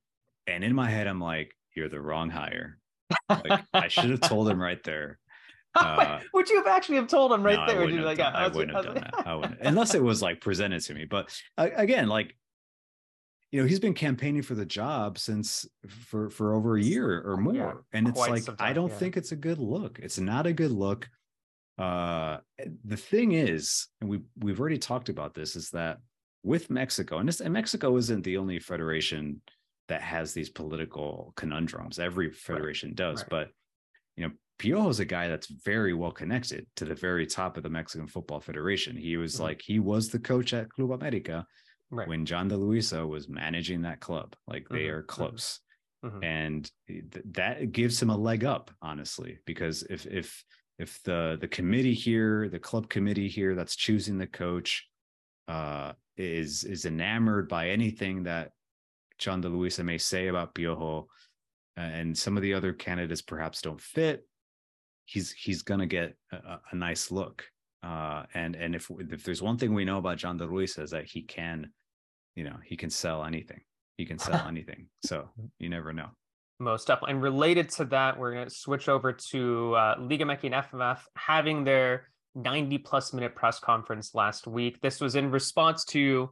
[0.46, 2.78] And in my head, I'm like, you're the wrong hire.
[3.28, 5.18] Like, I should have told him right there.
[5.74, 7.76] Uh, would you have actually have told him right no, there?
[7.76, 9.26] I wouldn't, have, like, done, I wouldn't have done that.
[9.26, 11.06] I wouldn't, unless it was like presented to me.
[11.06, 12.36] But uh, again, like,
[13.50, 17.38] you know, he's been campaigning for the job since for for over a year or
[17.38, 18.96] more, yeah, and it's like time, I don't yeah.
[18.96, 19.98] think it's a good look.
[20.02, 21.08] It's not a good look
[21.78, 22.38] uh,
[22.84, 25.98] the thing is, and we we've already talked about this, is that
[26.42, 29.40] with Mexico, and, this, and Mexico isn't the only federation
[29.88, 31.98] that has these political conundrums.
[31.98, 32.96] Every federation right.
[32.96, 33.30] does, right.
[33.30, 33.48] but
[34.16, 37.62] you know, Piojo is a guy that's very well connected to the very top of
[37.62, 38.96] the Mexican Football Federation.
[38.96, 39.44] He was mm-hmm.
[39.44, 41.46] like he was the coach at Club America
[41.90, 42.08] right.
[42.08, 44.34] when Yon De Luisa was managing that club.
[44.46, 44.94] Like they mm-hmm.
[44.94, 45.22] are mm-hmm.
[45.22, 45.60] close.
[46.04, 46.24] Mm-hmm.
[46.24, 50.44] And th- that gives him a leg up, honestly, because if if
[50.82, 54.88] if the the committee here, the club committee here that's choosing the coach
[55.48, 58.50] uh is is enamored by anything that
[59.24, 61.06] Yon De Luisa may say about Piojo,
[61.76, 64.26] and some of the other candidates perhaps don't fit,
[65.06, 67.44] he's he's gonna get a, a nice look.
[67.82, 70.90] Uh, and and if if there's one thing we know about Yon De Luisa is
[70.90, 71.70] that he can,
[72.34, 73.60] you know, he can sell anything.
[73.96, 74.86] He can sell anything.
[75.04, 76.10] So you never know.
[76.58, 77.14] Most definitely.
[77.14, 81.00] And related to that, we're going to switch over to uh, Liga MX and FMF
[81.16, 84.80] having their 90 plus minute press conference last week.
[84.80, 86.30] This was in response to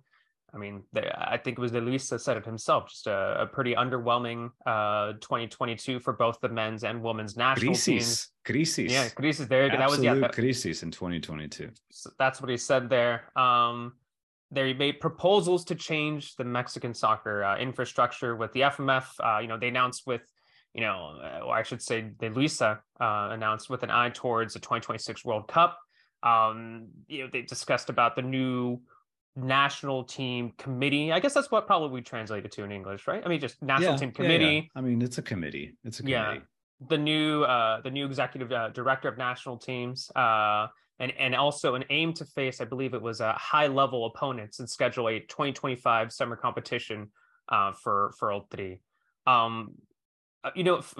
[0.52, 3.74] I mean, I think it was De Luisa said it himself, just a, a pretty
[3.74, 7.85] underwhelming uh, 2022 for both the men's and women's national crisis.
[7.85, 8.28] teams.
[8.44, 8.92] Crisis.
[8.92, 9.46] Yeah, crisis.
[9.46, 11.70] There, Absolute that was yeah, that, crisis in 2022.
[11.90, 13.30] So that's what he said there.
[13.37, 13.92] Um,
[14.50, 19.04] they made proposals to change the Mexican soccer uh, infrastructure with the FMF.
[19.20, 20.22] Uh, you know, they announced with,
[20.74, 24.54] you know, uh, or I should say, De Luisa uh, announced with an eye towards
[24.54, 25.78] the 2026 World Cup.
[26.22, 28.80] Um, you know, they discussed about the new
[29.36, 31.12] national team committee.
[31.12, 33.22] I guess that's what probably we translated to in English, right?
[33.24, 34.44] I mean, just national yeah, team committee.
[34.44, 34.60] Yeah, yeah.
[34.74, 35.76] I mean, it's a committee.
[35.84, 36.18] It's a committee.
[36.18, 36.88] Yeah.
[36.88, 40.68] The new uh, the new executive uh, director of national teams, uh,
[41.00, 44.60] and and also an aim to face, I believe it was a high level opponents
[44.60, 47.10] and schedule a 2025 summer competition
[47.48, 48.80] uh, for for El Tri.
[49.26, 49.74] Um,
[50.44, 50.94] uh, you know, f-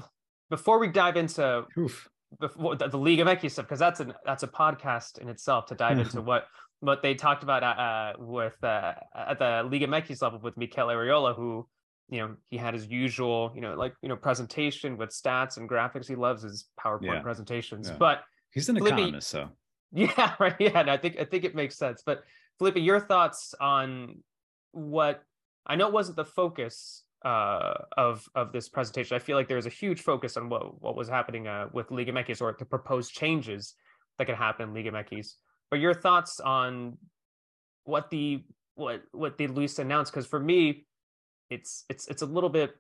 [0.49, 2.09] before we dive into Oof.
[2.41, 5.67] before the, the League of Equity stuff, because that's an that's a podcast in itself
[5.67, 6.47] to dive into what
[6.83, 10.89] but they talked about uh, uh, with uh, at the Liga MX level with Mikel
[10.89, 11.69] Arriola, who
[12.09, 15.69] you know he had his usual you know like you know presentation with stats and
[15.69, 16.09] graphics.
[16.09, 17.21] He loves his PowerPoint yeah.
[17.21, 17.97] presentations, yeah.
[17.99, 19.51] but he's an Felipe, economist, so
[19.93, 20.81] yeah, right, yeah.
[20.81, 22.03] And I think I think it makes sense.
[22.05, 22.23] But
[22.59, 24.19] Felipe, your thoughts on
[24.73, 25.23] what
[25.67, 29.17] I know it wasn't the focus uh, of of this presentation.
[29.17, 31.91] I feel like there was a huge focus on what what was happening uh, with
[31.91, 33.75] Liga MX or to propose changes
[34.19, 35.35] that could happen in Liga MX
[35.71, 36.99] but your thoughts on
[37.85, 38.43] what the
[38.75, 40.13] what what De Luisa announced?
[40.13, 40.87] Because for me,
[41.49, 42.75] it's it's it's a little bit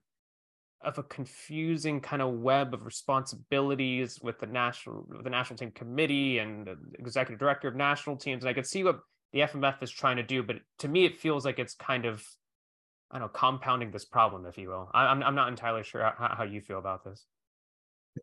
[0.82, 5.70] of a confusing kind of web of responsibilities with the national with the national team
[5.72, 8.42] committee and the executive director of national teams.
[8.42, 9.00] And I could see what
[9.32, 12.24] the FMF is trying to do, but to me, it feels like it's kind of
[13.10, 14.88] I don't know compounding this problem, if you will.
[14.94, 17.26] I, am I'm not entirely sure how, how you feel about this.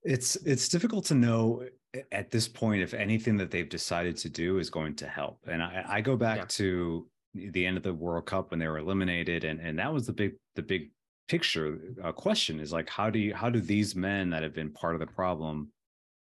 [0.04, 1.64] It's it's difficult to know
[2.12, 5.40] at this point if anything that they've decided to do is going to help.
[5.48, 6.46] And I, I go back yeah.
[6.50, 10.08] to the end of the World Cup when they were eliminated, and and that was
[10.08, 10.92] the big the big
[11.28, 14.72] picture uh, question is like how do you how do these men that have been
[14.72, 15.70] part of the problem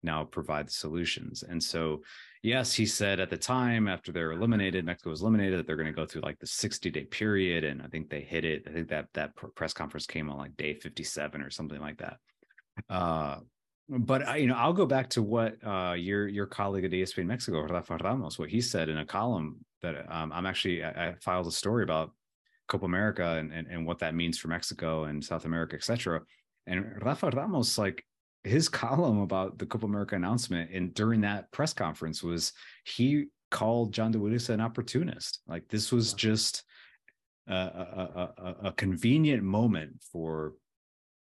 [0.04, 1.44] now provide the solutions?
[1.44, 2.02] And so
[2.44, 5.88] yes, he said at the time after they're eliminated, Mexico was eliminated, that they're going
[5.88, 7.64] to go through like the 60 day period.
[7.64, 8.64] And I think they hit it.
[8.68, 12.18] I think that that press conference came on like day 57 or something like that.
[12.90, 13.40] Uh,
[13.90, 17.62] but you know, I'll go back to what uh, your your colleague at ESPN Mexico,
[17.62, 21.48] Rafa Ramos, what he said in a column that um, I'm actually I, I, filed
[21.48, 22.12] a story about
[22.72, 26.22] Copa America and, and, and what that means for Mexico and South America, etc.
[26.68, 28.06] And Rafa Ramos, like
[28.46, 32.54] his column about the Copa America announcement, and during that press conference was
[32.86, 35.42] he called John de an opportunist.
[35.48, 36.64] Like this was just
[37.50, 40.54] a, a, a, a convenient moment for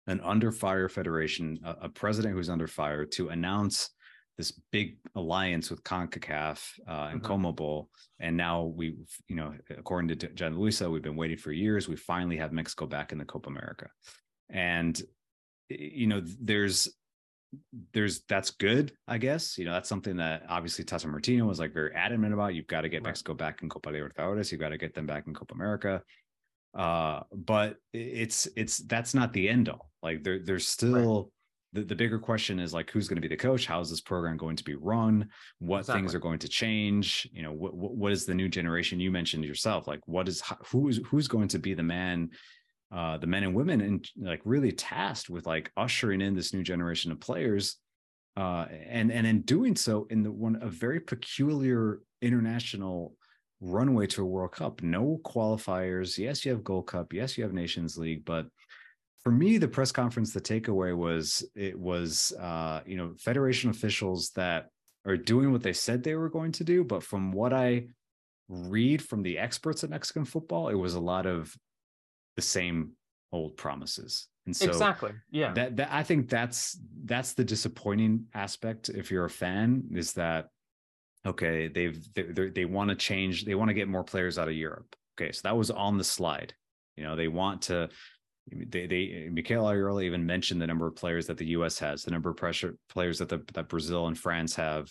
[0.08, 3.90] an under fire federation, a, president who's under fire to announce
[4.36, 7.32] this big alliance with CONCACAF uh, and mm-hmm.
[7.32, 7.86] CONMEBOL.
[8.20, 8.96] And now we,
[9.28, 11.88] you know, according to John Luisa, we've been waiting for years.
[11.88, 13.88] We finally have Mexico back in the Copa America.
[14.50, 15.00] And,
[15.68, 16.88] you know, there's,
[17.94, 19.56] there's that's good, I guess.
[19.56, 22.54] You know, that's something that obviously Tata Martino was like very adamant about.
[22.54, 23.10] You've got to get right.
[23.10, 24.50] Mexico back in Copa Libertadores.
[24.50, 26.02] You've got to get them back in Copa America.
[26.76, 29.90] Uh, but it's it's that's not the end all.
[30.02, 31.30] Like there, there's still.
[31.76, 33.66] The, the bigger question is like who's going to be the coach?
[33.66, 35.28] How is this program going to be run?
[35.58, 36.02] What exactly.
[36.02, 37.28] things are going to change?
[37.32, 39.00] You know, what what is the new generation?
[39.00, 39.86] You mentioned yourself.
[39.86, 42.30] Like what is who's who's going to be the man
[42.92, 46.62] uh, the men and women and like really tasked with like ushering in this new
[46.62, 47.76] generation of players
[48.36, 53.14] uh, and and in doing so in the one a very peculiar international
[53.60, 57.52] runway to a world cup no qualifiers yes you have gold cup yes you have
[57.52, 58.46] nations league but
[59.26, 64.30] for me, the press conference, the takeaway was it was uh, you know federation officials
[64.36, 64.68] that
[65.04, 67.88] are doing what they said they were going to do, but from what I
[68.48, 71.52] read from the experts at Mexican football, it was a lot of
[72.36, 72.92] the same
[73.32, 74.28] old promises.
[74.46, 75.52] And so exactly, yeah.
[75.54, 78.90] That, that I think that's that's the disappointing aspect.
[78.90, 80.50] If you're a fan, is that
[81.26, 81.66] okay?
[81.66, 83.44] They've they they want to change.
[83.44, 84.94] They want to get more players out of Europe.
[85.20, 86.54] Okay, so that was on the slide.
[86.96, 87.88] You know, they want to
[88.52, 92.10] they they Mikel Arriola even mentioned the number of players that the US has, the
[92.10, 94.90] number of pressure players that the that Brazil and France have.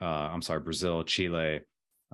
[0.00, 1.60] Uh, I'm sorry, Brazil, Chile,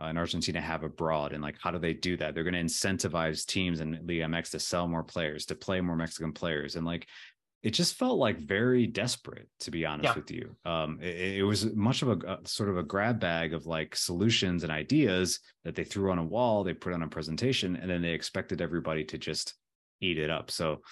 [0.00, 2.34] uh, and Argentina have abroad, and like how do they do that?
[2.34, 5.96] They're going to incentivize teams in Liga MX to sell more players, to play more
[5.96, 7.06] Mexican players, and like
[7.62, 10.14] it just felt like very desperate, to be honest yeah.
[10.14, 10.54] with you.
[10.64, 13.96] Um, it, it, was much of a, a, sort of a grab bag of like
[13.96, 17.90] solutions and ideas that they threw on a wall, they put on a presentation, and
[17.90, 19.54] then they expected everybody to just
[20.00, 20.50] eat it up.
[20.50, 20.82] So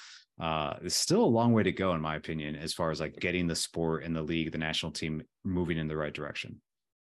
[0.40, 3.16] uh, it's still a long way to go, in my opinion, as far as like
[3.20, 6.60] getting the sport and the league, the national team moving in the right direction.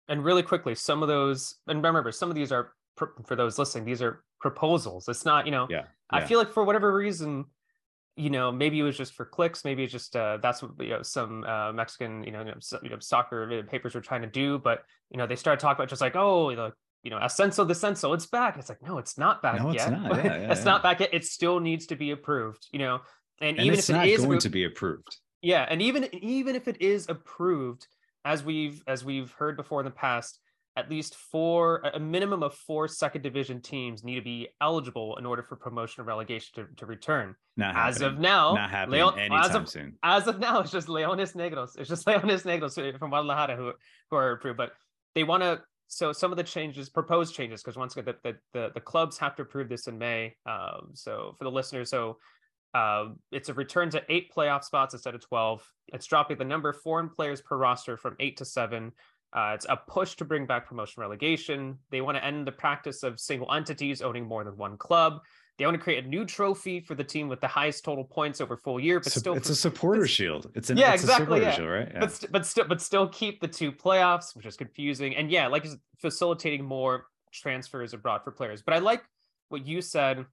[0.08, 3.84] And really quickly, some of those, and remember, some of these are for those listening,
[3.84, 5.08] these are proposals.
[5.08, 5.84] It's not, you know, yeah, yeah.
[6.10, 7.44] I feel like for whatever reason,
[8.16, 9.64] you know, maybe it was just for clicks.
[9.64, 12.44] Maybe it's just uh, that's what you know some uh, Mexican, you know,
[12.82, 14.58] you know, soccer papers were trying to do.
[14.58, 16.72] But you know, they started talking about just like, oh, the
[17.06, 18.58] you know, Ascenso Descenso, it's back.
[18.58, 19.92] It's like, no, it's not back no, yet.
[19.92, 20.16] It's, not.
[20.16, 20.64] Yeah, yeah, it's yeah.
[20.64, 21.10] not back yet.
[21.12, 22.66] It still needs to be approved.
[22.72, 23.00] You know,
[23.40, 26.66] and, and even if it is going to be approved, yeah, and even even if
[26.66, 27.86] it is approved,
[28.24, 30.40] as we've as we've heard before in the past,
[30.76, 35.24] at least four, a minimum of four second division teams need to be eligible in
[35.24, 37.36] order for promotion or relegation to, to return.
[37.56, 38.16] Not as happening.
[38.16, 39.94] of now, not happening Leon, anytime as of, soon.
[40.02, 41.78] As of now, it's just Leones Negros.
[41.78, 43.72] It's just Leones Negros uh, from Guadalajara who,
[44.10, 44.58] who are approved.
[44.58, 44.72] But
[45.14, 48.70] they want to, so some of the changes, proposed changes, because once again, the, the,
[48.74, 50.34] the, clubs have to approve this in May.
[50.44, 52.18] Um, so for the listeners, so
[52.74, 55.62] uh, it's a return to eight playoff spots instead of 12.
[55.88, 58.92] It's dropping the number of foreign players per roster from eight to seven.
[59.32, 61.78] Uh, it's a push to bring back promotion relegation.
[61.90, 65.20] They want to end the practice of single entities owning more than one club.
[65.58, 68.40] They want to create a new trophy for the team with the highest total points
[68.40, 70.50] over full year, but so, still it's a supporter it's, shield.
[70.54, 71.52] It's an yeah, it's exactly, yeah.
[71.52, 71.88] Shield, right?
[71.92, 72.00] Yeah.
[72.00, 75.16] But st- but still but still keep the two playoffs, which is confusing.
[75.16, 75.66] And yeah, like
[75.98, 78.62] facilitating more transfers abroad for players.
[78.62, 79.02] But I like
[79.48, 80.26] what you said,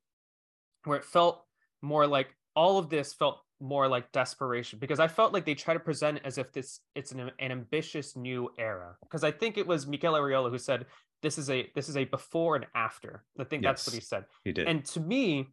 [0.84, 1.46] where it felt
[1.82, 5.74] more like all of this felt more like desperation because I felt like they try
[5.74, 8.96] to present as if this it's an, an ambitious new era.
[9.02, 10.86] Because I think it was Mikel Arriola who said
[11.24, 13.24] this is a this is a before and after.
[13.40, 14.26] I think yes, that's what he said.
[14.44, 14.68] He did.
[14.68, 15.48] And to me,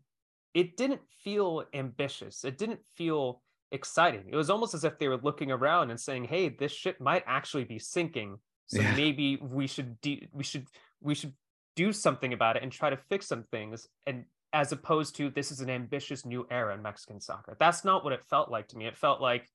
[0.52, 2.44] it didn't feel ambitious.
[2.44, 3.40] It didn't feel
[3.72, 4.24] exciting.
[4.30, 7.24] It was almost as if they were looking around and saying, "Hey, this ship might
[7.26, 8.38] actually be sinking.
[8.66, 8.94] So yeah.
[8.94, 10.66] maybe we should de- we should
[11.00, 11.32] we should
[11.76, 15.52] do something about it and try to fix some things and as opposed to this
[15.52, 17.56] is an ambitious new era in Mexican soccer.
[17.60, 18.86] That's not what it felt like to me.
[18.86, 19.48] It felt like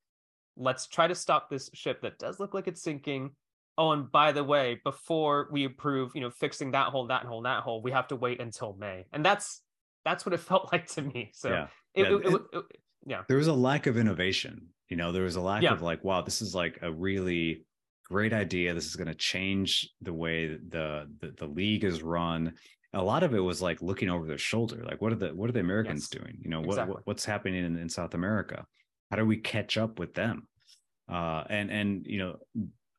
[0.58, 3.32] let's try to stop this ship that does look like it's sinking.
[3.78, 7.42] Oh, and by the way, before we approve, you know, fixing that hole, that hole,
[7.42, 9.06] that hole, we have to wait until May.
[9.12, 9.62] And that's
[10.04, 11.32] that's what it felt like to me.
[11.34, 12.30] So yeah, it, yeah.
[12.32, 12.64] It, it,
[13.06, 13.22] yeah.
[13.28, 14.70] There was a lack of innovation.
[14.90, 15.74] You know, there was a lack yeah.
[15.74, 17.66] of like, wow, this is like a really
[18.06, 18.74] great idea.
[18.74, 22.54] This is going to change the way the, the the league is run
[22.96, 25.50] a lot of it was like looking over their shoulder like what are the what
[25.50, 26.94] are the americans yes, doing you know exactly.
[26.94, 28.66] what, what's happening in, in south america
[29.12, 30.48] how do we catch up with them
[31.12, 32.38] uh and and you know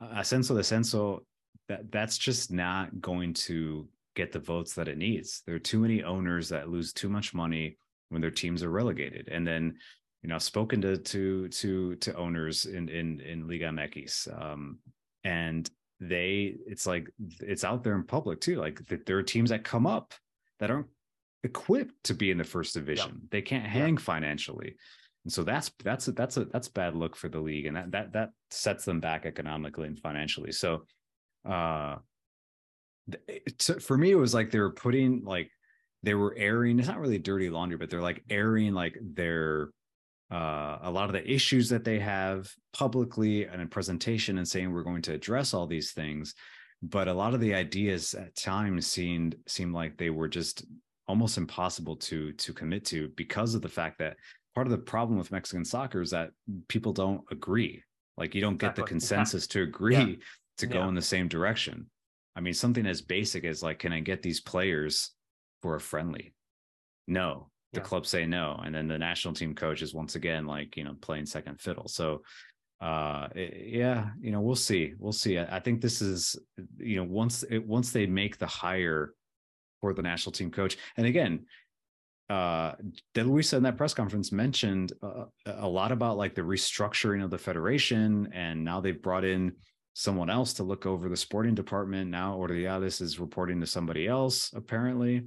[0.01, 1.21] ascenso descenso
[1.69, 5.43] that that's just not going to get the votes that it needs.
[5.47, 7.77] There are too many owners that lose too much money
[8.09, 9.29] when their teams are relegated.
[9.31, 9.77] And then
[10.23, 14.79] you know I've spoken to to to to owners in in in liga mx um
[15.23, 17.09] and they it's like
[17.41, 18.57] it's out there in public too.
[18.57, 20.15] Like there are teams that come up
[20.59, 20.89] that aren't
[21.45, 23.13] equipped to be in the first division.
[23.13, 23.29] Yeah.
[23.31, 24.01] they can't hang yeah.
[24.01, 24.77] financially
[25.27, 27.91] and so that's that's a, that's a that's bad look for the league and that
[27.91, 30.53] that that sets them back economically and financially.
[30.53, 30.85] So
[31.45, 31.97] uh
[33.81, 35.51] for me it was like they were putting like
[36.05, 39.71] they were airing it's not really dirty laundry but they're like airing like their
[40.31, 44.73] uh, a lot of the issues that they have publicly and in presentation and saying
[44.73, 46.35] we're going to address all these things.
[46.83, 50.65] But a lot of the ideas at times seemed seemed like they were just
[51.09, 54.17] almost impossible to to commit to because of the fact that
[54.57, 56.31] part of the problem with Mexican soccer is that
[56.67, 57.85] people don't agree.
[58.17, 60.15] Like you don't get the consensus to agree yeah.
[60.59, 60.89] to go yeah.
[60.89, 61.91] in the same direction.
[62.35, 65.11] I mean something as basic as like can i get these players
[65.61, 66.33] for a friendly?
[67.07, 67.51] No.
[67.75, 67.85] The yeah.
[67.85, 70.97] club say no and then the national team coach is once again like you know
[71.03, 71.89] playing second fiddle.
[71.89, 72.23] So
[72.81, 74.95] uh it, yeah you know we'll see.
[74.99, 75.39] We'll see.
[75.39, 76.35] I, I, think this is
[76.79, 79.13] you know once it, once they make the hire
[79.83, 81.45] for the national team coach and again
[82.29, 82.73] uh
[83.15, 87.31] De Luisa in that press conference mentioned uh, a lot about like the restructuring of
[87.31, 89.53] the federation and now they've brought in
[89.95, 94.53] someone else to look over the sporting department now Ordiales is reporting to somebody else
[94.55, 95.23] apparently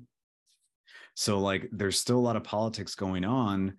[1.16, 3.76] so like there's still a lot of politics going on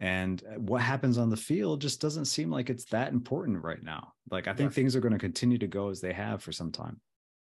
[0.00, 3.82] and uh, what happens on the field just doesn't seem like it's that important right
[3.82, 4.12] now.
[4.30, 4.74] Like I think yeah.
[4.74, 7.00] things are going to continue to go as they have for some time.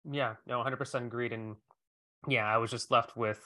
[0.10, 1.56] Yeah, no, 100% agreed and
[2.28, 3.40] yeah, I was just left with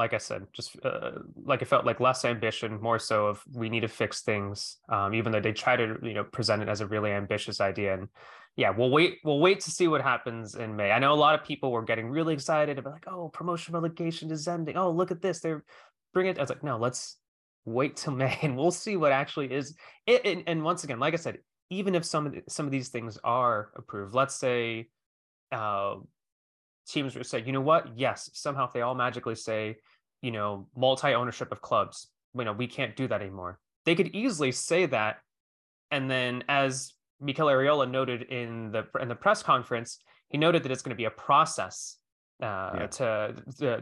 [0.00, 1.10] like I said, just uh,
[1.44, 4.78] like it felt like less ambition, more so of we need to fix things.
[4.88, 7.92] Um, even though they try to, you know, present it as a really ambitious idea.
[7.92, 8.08] And
[8.56, 9.18] yeah, we'll wait.
[9.24, 10.90] We'll wait to see what happens in May.
[10.90, 14.30] I know a lot of people were getting really excited about like, oh, promotion relegation
[14.30, 14.78] is ending.
[14.78, 15.40] Oh, look at this.
[15.40, 15.64] They're
[16.14, 16.38] bring it.
[16.38, 17.18] I was like, no, let's
[17.66, 19.76] wait till May and we'll see what actually is.
[20.06, 21.38] It, and, and once again, like I said,
[21.68, 24.88] even if some of the, some of these things are approved, let's say
[25.52, 25.96] uh,
[26.92, 27.98] teams would say, you know what?
[27.98, 29.76] Yes, somehow if they all magically say,
[30.22, 33.58] you know, multi ownership of clubs, you know, we can't do that anymore.
[33.86, 35.18] They could easily say that,
[35.90, 40.72] and then as Mikel Arriola noted in the in the press conference, he noted that
[40.72, 41.96] it's going to be a process
[42.42, 42.86] uh, yeah.
[42.86, 43.34] to,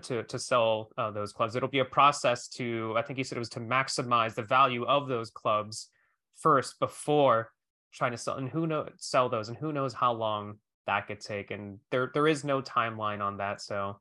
[0.03, 1.55] to to sell uh, those clubs.
[1.57, 4.85] It'll be a process to I think he said it was to maximize the value
[4.85, 5.91] of those clubs
[6.37, 7.53] first before
[7.93, 10.59] trying to sell and who know sell those and who knows how long
[10.89, 14.01] that could take and there there is no timeline on that so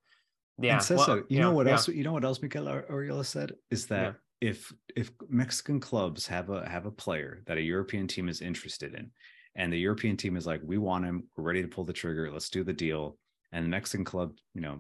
[0.58, 1.74] yeah and Cesar, well, you know what yeah.
[1.74, 4.50] else you know what else Miguel Arriola said is that yeah.
[4.50, 8.96] if if Mexican clubs have a have a player that a European team is interested
[8.96, 9.12] in
[9.56, 12.32] and the European team is like we want him we're ready to pull the trigger
[12.32, 13.18] let's do the deal
[13.52, 14.80] and the Mexican club you know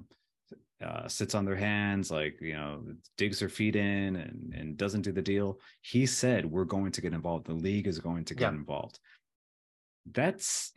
[0.79, 2.83] uh, sits on their hands, like you know,
[3.17, 5.59] digs their feet in and and doesn't do the deal.
[5.81, 7.47] He said, "We're going to get involved.
[7.47, 8.59] The league is going to get yeah.
[8.59, 8.99] involved."
[10.11, 10.73] That's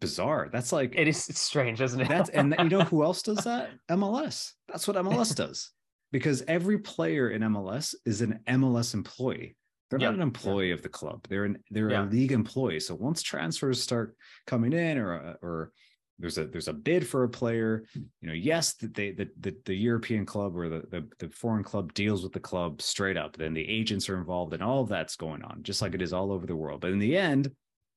[0.00, 0.48] bizarre.
[0.52, 2.08] That's like it is strange, isn't it?
[2.08, 3.70] that's and you know who else does that?
[3.90, 4.52] MLS.
[4.68, 5.70] That's what MLS does
[6.12, 9.56] because every player in MLS is an MLS employee.
[9.90, 11.26] They're not an employee of the club.
[11.28, 12.04] They're an they're yeah.
[12.04, 12.80] a league employee.
[12.80, 14.16] So once transfers start
[14.46, 15.72] coming in, or or
[16.18, 19.74] there's a there's a bid for a player, you know, yes, they the the, the
[19.74, 23.36] European club or the, the the foreign club deals with the club straight up.
[23.36, 26.12] Then the agents are involved, and all of that's going on, just like it is
[26.12, 26.80] all over the world.
[26.80, 27.50] But in the end,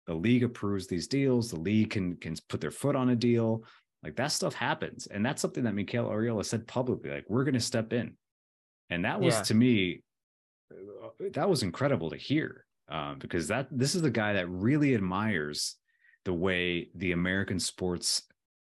[0.08, 3.64] the league approves these deals the league can can put their foot on a deal.
[4.03, 5.08] Like that stuff happens.
[5.08, 8.16] And that's something that Mikel Arriola said publicly like we're going to step in.
[8.89, 9.41] And that was yeah.
[9.43, 10.03] to me
[11.34, 15.76] that was incredible to hear um, because that this is the guy that really admires
[16.26, 18.24] the way the American sports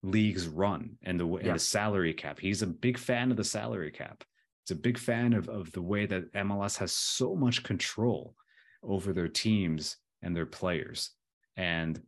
[0.02, 1.52] leagues run and the way yeah.
[1.52, 2.38] the salary cap.
[2.38, 4.24] He's a big fan of the salary cap.
[4.64, 8.34] He's a big fan of, of the way that MLS has so much control
[8.82, 11.12] over their teams and their players
[11.56, 12.00] and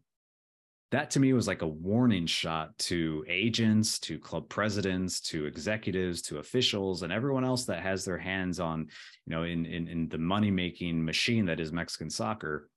[0.95, 6.23] that to me was like a warning shot to agents, to club presidents, to executives,
[6.23, 8.89] to officials, and everyone else that has their hands on,
[9.27, 12.69] you know, in in, in the money making machine that is Mexican soccer.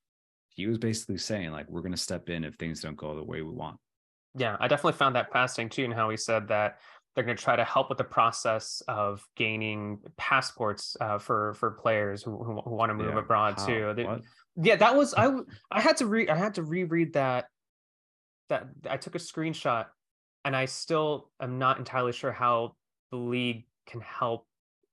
[0.48, 3.22] He was basically saying like, we're going to step in if things don't go the
[3.22, 3.78] way we want.
[4.36, 6.78] Yeah, I definitely found that fascinating too, and how he said that
[7.14, 11.72] they're going to try to help with the process of gaining passports uh, for for
[11.72, 13.18] players who who, want to move yeah.
[13.20, 13.92] abroad too.
[13.96, 14.06] They,
[14.60, 15.30] yeah that was i
[15.70, 17.46] i had to read i had to reread that
[18.48, 19.86] that i took a screenshot
[20.44, 22.74] and i still am not entirely sure how
[23.10, 24.46] the league can help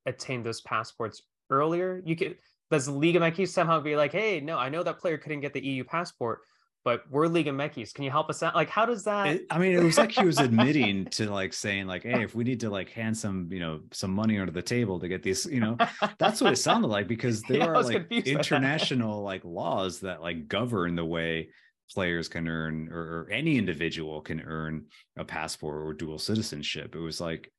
[0.05, 2.01] attain those passports earlier.
[2.05, 2.37] You could
[2.71, 5.53] does the Liga MX somehow be like hey no i know that player couldn't get
[5.53, 6.41] the eu passport
[6.85, 7.95] but we're Liga MX.
[7.95, 8.53] Can you help us out?
[8.53, 9.27] Like, how does that?
[9.27, 12.35] It, I mean, it was like he was admitting to like saying like, hey, if
[12.35, 15.23] we need to like hand some, you know, some money under the table to get
[15.23, 15.77] these, you know,
[16.19, 20.47] that's what it sounded like because there yeah, are like international like laws that like
[20.47, 21.49] govern the way
[21.91, 24.85] players can earn or, or any individual can earn
[25.17, 26.95] a passport or dual citizenship.
[26.95, 27.51] It was like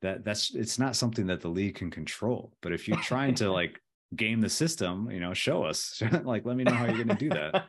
[0.00, 0.24] that.
[0.24, 2.54] That's it's not something that the league can control.
[2.62, 3.78] But if you're trying to like
[4.16, 6.02] game the system, you know, show us.
[6.24, 7.66] like, let me know how you're going to do that.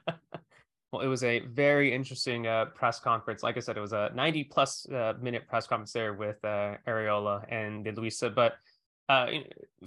[0.94, 3.41] Well, it was a very interesting uh, press conference.
[3.41, 6.76] Like I said, it was a 90 plus uh, minute press conference there with uh,
[6.88, 8.30] Arriola and Luisa.
[8.30, 8.54] But
[9.10, 9.26] uh,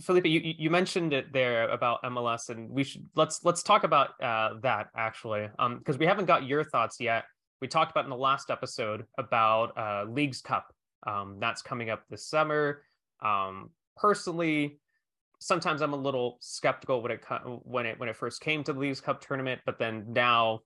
[0.00, 4.20] Felipe, you, you mentioned it there about MLS, and we should let's let's talk about
[4.20, 5.48] uh, that actually,
[5.78, 7.22] because um, we haven't got your thoughts yet.
[7.60, 10.74] We talked about in the last episode about uh, Leagues Cup.
[11.06, 12.82] Um, that's coming up this summer.
[13.24, 14.80] Um, personally,
[15.38, 17.20] sometimes I'm a little skeptical when it
[17.62, 20.62] when it when it first came to the Leagues Cup tournament, but then now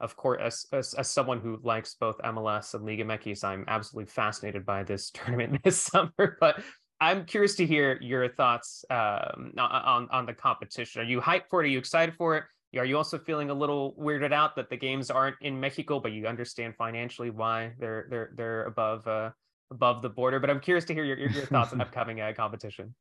[0.00, 4.10] of course, as, as, as, someone who likes both MLS and Liga MX, I'm absolutely
[4.10, 6.36] fascinated by this tournament this summer.
[6.40, 6.62] But
[7.00, 11.02] I'm curious to hear your thoughts um, on on the competition.
[11.02, 11.66] Are you hyped for it?
[11.66, 12.44] Are you excited for it?
[12.78, 16.12] Are you also feeling a little weirded out that the games aren't in Mexico, but
[16.12, 19.30] you understand financially why they're they're they're above uh,
[19.70, 20.40] above the border?
[20.40, 22.94] But I'm curious to hear your, your thoughts on upcoming uh, competition.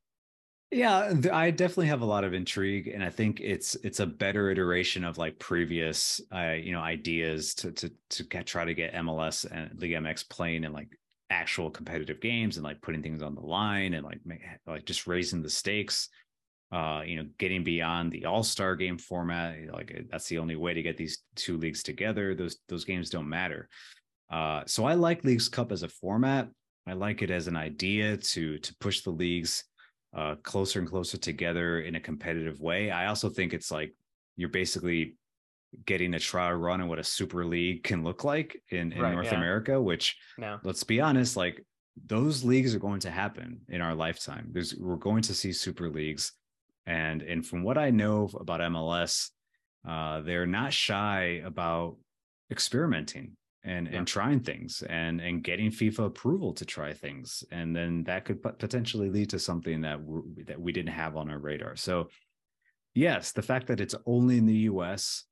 [0.73, 4.49] Yeah, I definitely have a lot of intrigue, and I think it's it's a better
[4.49, 8.93] iteration of like previous, uh, you know, ideas to to to get, try to get
[8.95, 10.87] MLS and Liga MX playing in like
[11.29, 15.05] actual competitive games and like putting things on the line and like make, like just
[15.05, 16.09] raising the stakes.
[16.71, 20.73] Uh, you know, getting beyond the All Star game format, like that's the only way
[20.73, 22.33] to get these two leagues together.
[22.33, 23.69] Those those games don't matter.
[24.31, 26.49] Uh, so I like Leagues Cup as a format.
[26.87, 29.65] I like it as an idea to to push the leagues
[30.15, 32.91] uh, closer and closer together in a competitive way.
[32.91, 33.93] I also think it's like
[34.35, 35.15] you're basically
[35.85, 39.13] getting a trial run on what a super league can look like in, in right,
[39.13, 39.37] North yeah.
[39.37, 40.59] America, which no.
[40.63, 41.63] let's be honest, like
[42.05, 44.49] those leagues are going to happen in our lifetime.
[44.51, 46.33] There's we're going to see super leagues.
[46.85, 49.29] And and from what I know about MLS,
[49.87, 51.97] uh, they're not shy about
[52.51, 53.97] experimenting and yeah.
[53.97, 58.41] and trying things and and getting FIFA approval to try things, and then that could
[58.41, 61.75] potentially lead to something that we that we didn't have on our radar.
[61.75, 62.09] So,
[62.93, 65.23] yes, the fact that it's only in the U.S.,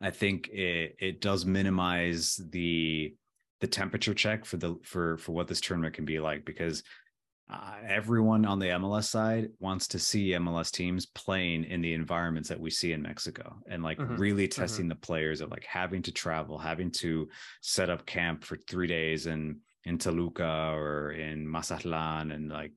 [0.00, 3.14] I think it it does minimize the
[3.60, 6.82] the temperature check for the for for what this tournament can be like because
[7.50, 12.48] uh, everyone on the MLS side wants to see MLS teams playing in the environments
[12.48, 14.16] that we see in Mexico and like mm-hmm.
[14.16, 14.60] really mm-hmm.
[14.60, 14.90] testing mm-hmm.
[14.90, 17.28] the players of like having to travel, having to
[17.60, 22.72] set up camp for three days in in Toluca or in Mazatlan and like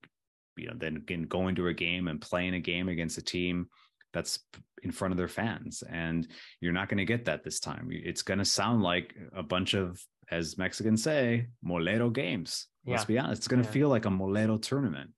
[0.57, 3.68] you know then again going to a game and playing a game against a team
[4.13, 4.39] that's
[4.84, 6.28] in front of their fans and
[6.59, 9.74] you're not going to get that this time it's going to sound like a bunch
[9.74, 10.01] of
[10.32, 13.40] as mexicans say molero games Let's be honest.
[13.40, 13.74] It's going to yeah.
[13.74, 15.12] feel like a Molero tournament.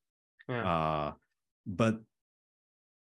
[0.48, 0.68] Yeah.
[0.68, 1.14] Uh,
[1.66, 2.00] but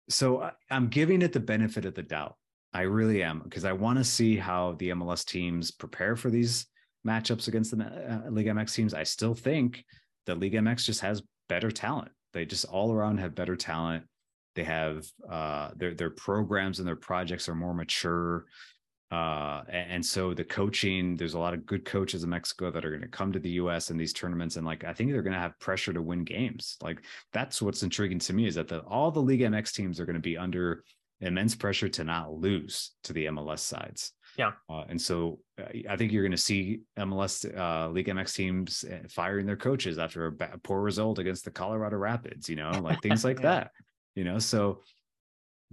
[0.09, 2.35] so I, I'm giving it the benefit of the doubt.
[2.73, 6.65] I really am because I want to see how the MLS teams prepare for these
[7.05, 8.93] matchups against the uh, League MX teams.
[8.93, 9.83] I still think
[10.25, 12.11] the League MX just has better talent.
[12.33, 14.05] They just all around have better talent.
[14.55, 18.45] They have uh, their their programs and their projects are more mature.
[19.13, 22.89] Uh, and so the coaching, there's a lot of good coaches in Mexico that are
[22.89, 23.91] going to come to the U.S.
[23.91, 26.77] in these tournaments, and like I think they're going to have pressure to win games.
[26.81, 30.07] Like that's what's intriguing to me is that the, all the League MX teams are
[30.07, 30.83] going to be under
[31.21, 34.13] immense pressure to not lose to the MLS sides.
[34.35, 38.33] Yeah, uh, and so uh, I think you're going to see MLS uh, League MX
[38.33, 42.49] teams uh, firing their coaches after a poor result against the Colorado Rapids.
[42.49, 43.43] You know, like things like yeah.
[43.43, 43.71] that.
[44.15, 44.81] You know, so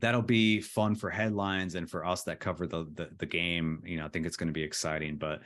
[0.01, 3.83] that'll be fun for headlines and for us that cover the the, the game.
[3.85, 5.41] You know, I think it's going to be exciting, but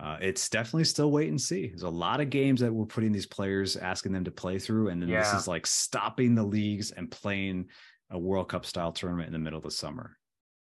[0.00, 1.68] uh, it's definitely still wait and see.
[1.68, 4.88] There's a lot of games that we're putting these players, asking them to play through,
[4.88, 5.22] and then yeah.
[5.22, 7.66] this is like stopping the leagues and playing
[8.10, 10.16] a World Cup style tournament in the middle of the summer.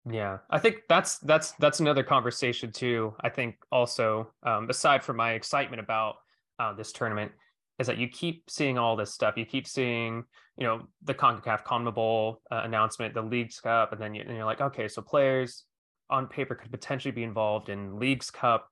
[0.08, 3.14] Yeah, I think that's that's that's another conversation too.
[3.22, 6.16] I think also um, aside from my excitement about
[6.60, 7.32] uh, this tournament,
[7.78, 9.36] is that you keep seeing all this stuff.
[9.36, 10.24] You keep seeing,
[10.56, 14.46] you know, the CONCACAF CONMEBOL uh, announcement, the Leagues Cup, and then you, and you're
[14.46, 15.64] like, okay, so players
[16.08, 18.68] on paper could potentially be involved in Leagues Cup.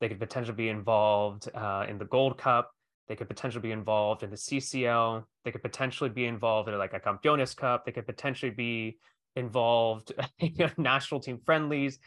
[0.00, 2.72] They could potentially be involved uh, in the Gold Cup.
[3.08, 5.24] They could potentially be involved in the CCL.
[5.44, 7.84] They could potentially be involved in like a Campeones Cup.
[7.84, 8.98] They could potentially be
[9.36, 11.98] involved in national team friendlies.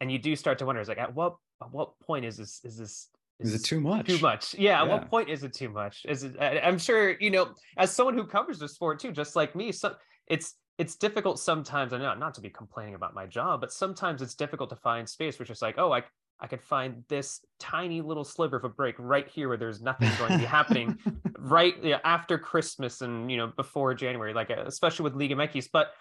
[0.00, 2.76] And you do start to wonder, like, at what at what point is this is
[2.76, 3.08] this
[3.40, 4.06] is it too much?
[4.06, 4.54] Too much.
[4.54, 4.82] Yeah, yeah.
[4.82, 6.02] At what point is it too much?
[6.08, 6.36] Is it?
[6.40, 9.94] I'm sure you know, as someone who covers the sport too, just like me, so
[10.26, 11.92] it's it's difficult sometimes.
[11.92, 15.08] And not not to be complaining about my job, but sometimes it's difficult to find
[15.08, 16.02] space which is like, oh, I
[16.40, 20.10] I could find this tiny little sliver of a break right here where there's nothing
[20.18, 20.98] going to be happening
[21.38, 25.52] right you know, after Christmas and you know before January, like especially with League Liga
[25.52, 25.68] MX.
[25.72, 25.92] But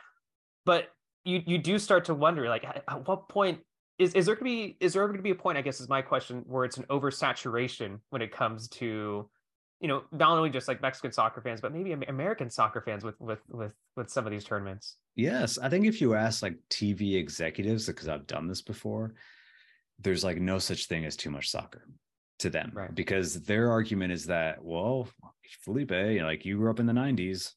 [0.66, 0.90] but
[1.24, 3.60] you you do start to wonder like at what point
[4.02, 5.62] is is there going to be is there ever going to be a point i
[5.62, 9.30] guess is my question where it's an oversaturation when it comes to
[9.80, 13.20] you know not only just like mexican soccer fans but maybe american soccer fans with
[13.22, 14.98] with with with some of these tournaments?
[15.16, 15.60] Yes.
[15.60, 19.14] I think if you ask like tv executives because i've done this before
[20.00, 21.88] there's like no such thing as too much soccer
[22.40, 22.96] to them right.
[22.96, 25.08] because their argument is that well
[25.64, 27.52] felipe you know, like you grew up in the 90s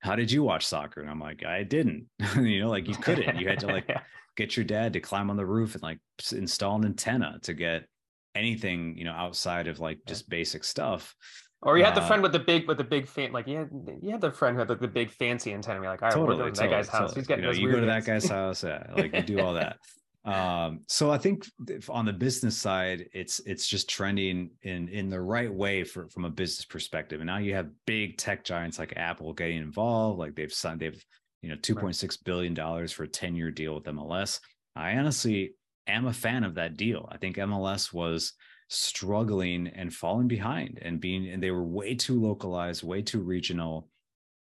[0.00, 1.00] how did you watch soccer?
[1.00, 2.08] And i'm like i didn't.
[2.36, 3.38] You know like you couldn't.
[3.38, 3.88] You had to like
[4.36, 5.98] get your dad to climb on the roof and like
[6.32, 7.86] install an antenna to get
[8.34, 11.14] anything you know outside of like just basic stuff.
[11.62, 13.56] Or you had the uh, friend with the big with the big fan like you
[13.56, 13.70] had
[14.02, 16.14] you had the friend who had the, the big fancy antenna you're like all right
[16.14, 17.14] totally, we're going to that guy's house.
[17.14, 19.54] He's getting you, know, you go to that guy's house yeah like you do all
[19.54, 19.78] that.
[20.24, 21.48] Um so i think
[21.88, 26.26] on the business side it's it's just trending in in the right way for from
[26.26, 27.20] a business perspective.
[27.20, 31.04] And now you have big tech giants like apple getting involved like they've signed they've
[31.42, 34.40] you know, two point six billion dollars for a 10 year deal with MLS.
[34.74, 35.54] I honestly
[35.86, 37.08] am a fan of that deal.
[37.10, 38.32] I think MLS was
[38.68, 43.88] struggling and falling behind and being, and they were way too localized, way too regional.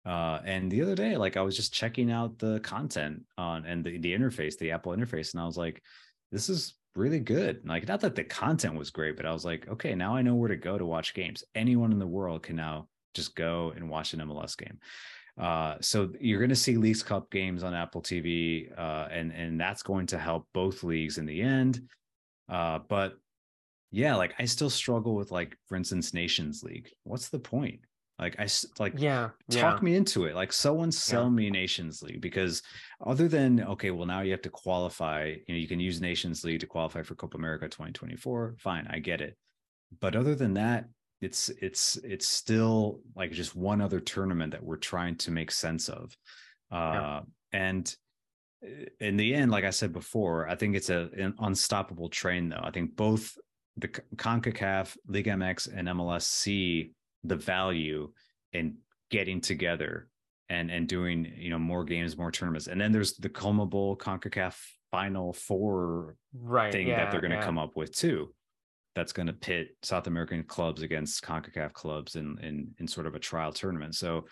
[0.05, 3.83] Uh, and the other day, like I was just checking out the content on and
[3.83, 5.81] the, the interface, the Apple interface, and I was like,
[6.31, 7.61] this is really good.
[7.65, 10.35] Like, not that the content was great, but I was like, okay, now I know
[10.35, 11.43] where to go to watch games.
[11.55, 14.79] Anyone in the world can now just go and watch an MLS game.
[15.39, 19.59] Uh, so you're going to see Leagues Cup games on Apple TV, uh, and and
[19.59, 21.81] that's going to help both leagues in the end.
[22.47, 23.15] Uh, but
[23.91, 26.89] yeah, like I still struggle with like, for instance, Nations League.
[27.03, 27.79] What's the point?
[28.19, 28.47] Like I
[28.79, 29.84] like yeah, talk yeah.
[29.84, 30.36] me into it.
[30.36, 31.29] Like someone sell Yeah.
[31.29, 32.61] me Nations League because
[33.05, 35.34] other than okay, well now you have to qualify.
[35.47, 38.55] You know, you can use Nations League to qualify for Copa America 2024.
[38.59, 39.36] Fine, I get it.
[39.99, 40.86] But other than that,
[41.24, 45.89] it's it's it's still like just one other tournament that we're trying to make sense
[45.89, 46.15] of.
[46.71, 47.21] Uh
[47.51, 47.95] and
[48.65, 52.49] uh, in the end, like I said before, I think it's a, an unstoppable train
[52.49, 52.61] though.
[52.63, 53.38] I think both
[53.78, 56.91] the CONCACAF, league MX, and MLS see
[57.24, 58.11] the value
[58.51, 58.78] in
[59.09, 60.09] getting together
[60.49, 62.67] and and doing you know more games, more tournaments.
[62.67, 64.55] And then there's the CONMEBOL CONCACAF
[64.91, 67.45] Final Four right thing yeah, that they're going to yeah.
[67.45, 68.34] come up with too.
[68.95, 73.15] That's going to pit South American clubs against CONCACAF clubs in in in sort of
[73.15, 73.95] a trial tournament.
[73.95, 74.25] So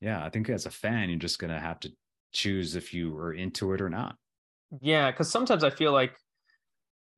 [0.00, 1.92] yeah, I think as a fan, you're just going to have to
[2.32, 4.16] choose if you are into it or not.
[4.80, 6.16] Yeah, because sometimes I feel like,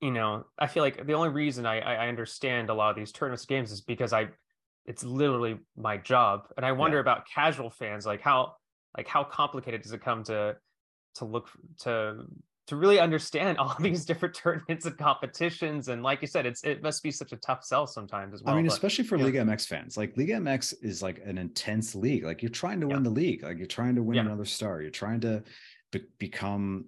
[0.00, 3.12] you know, I feel like the only reason I, I understand a lot of these
[3.12, 4.28] tournaments games is because I,
[4.86, 7.00] it's literally my job, and I wonder Yeah.
[7.00, 8.54] about casual fans, like how
[8.96, 10.56] like how complicated does it come to
[11.16, 11.48] to look
[11.82, 12.24] to
[12.68, 16.82] to really understand all these different tournaments and competitions, and like you said, it's it
[16.82, 18.54] must be such a tough sell sometimes as well.
[18.54, 19.24] I mean, but- especially for yeah.
[19.24, 22.24] Liga MX fans, like Liga MX is like an intense league.
[22.24, 24.22] Like you're trying to win the league, like you're trying to win Yeah.
[24.22, 24.80] another star.
[24.80, 25.42] You're trying to
[25.90, 26.86] be- become,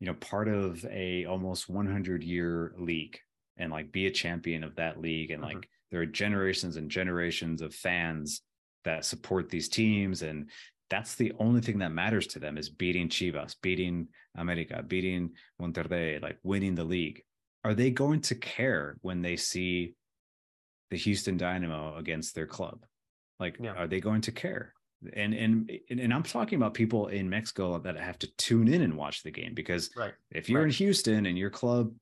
[0.00, 3.18] you know, part of a almost 100 year league
[3.56, 5.30] and like be a champion of that league.
[5.32, 5.46] And Mhm.
[5.54, 8.42] like there are generations and generations of fans
[8.84, 10.48] that support these teams, and
[10.90, 16.20] that's the only thing that matters to them is beating Chivas, beating America, beating Monterrey,
[16.22, 17.22] like winning the league.
[17.64, 19.94] Are they going to care when they see
[20.90, 22.84] the Houston Dynamo against their club?
[23.38, 23.72] Like, Yeah.
[23.74, 24.72] are they going to care?
[25.14, 28.96] And, and and I'm talking about people in Mexico that have to tune in and
[28.96, 31.92] watch the game because right, if you're in Houston and your club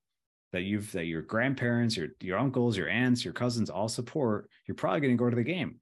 [0.52, 4.76] that you've that your grandparents, your your uncles, your aunts, your cousins all support, you're
[4.76, 5.78] probably going to go to the game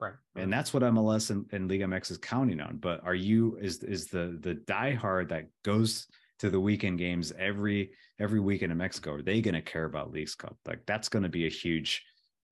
[0.00, 2.76] right, and that's what MLS and, and Liga MX is counting on.
[2.78, 6.06] But are you is is the the diehard that goes
[6.38, 9.14] to the weekend games every every weekend in Mexico?
[9.14, 10.56] Are they going to care about Leagues Cup?
[10.66, 12.02] Like that's going to be a huge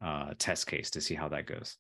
[0.03, 1.77] uh, test case to see how that goes.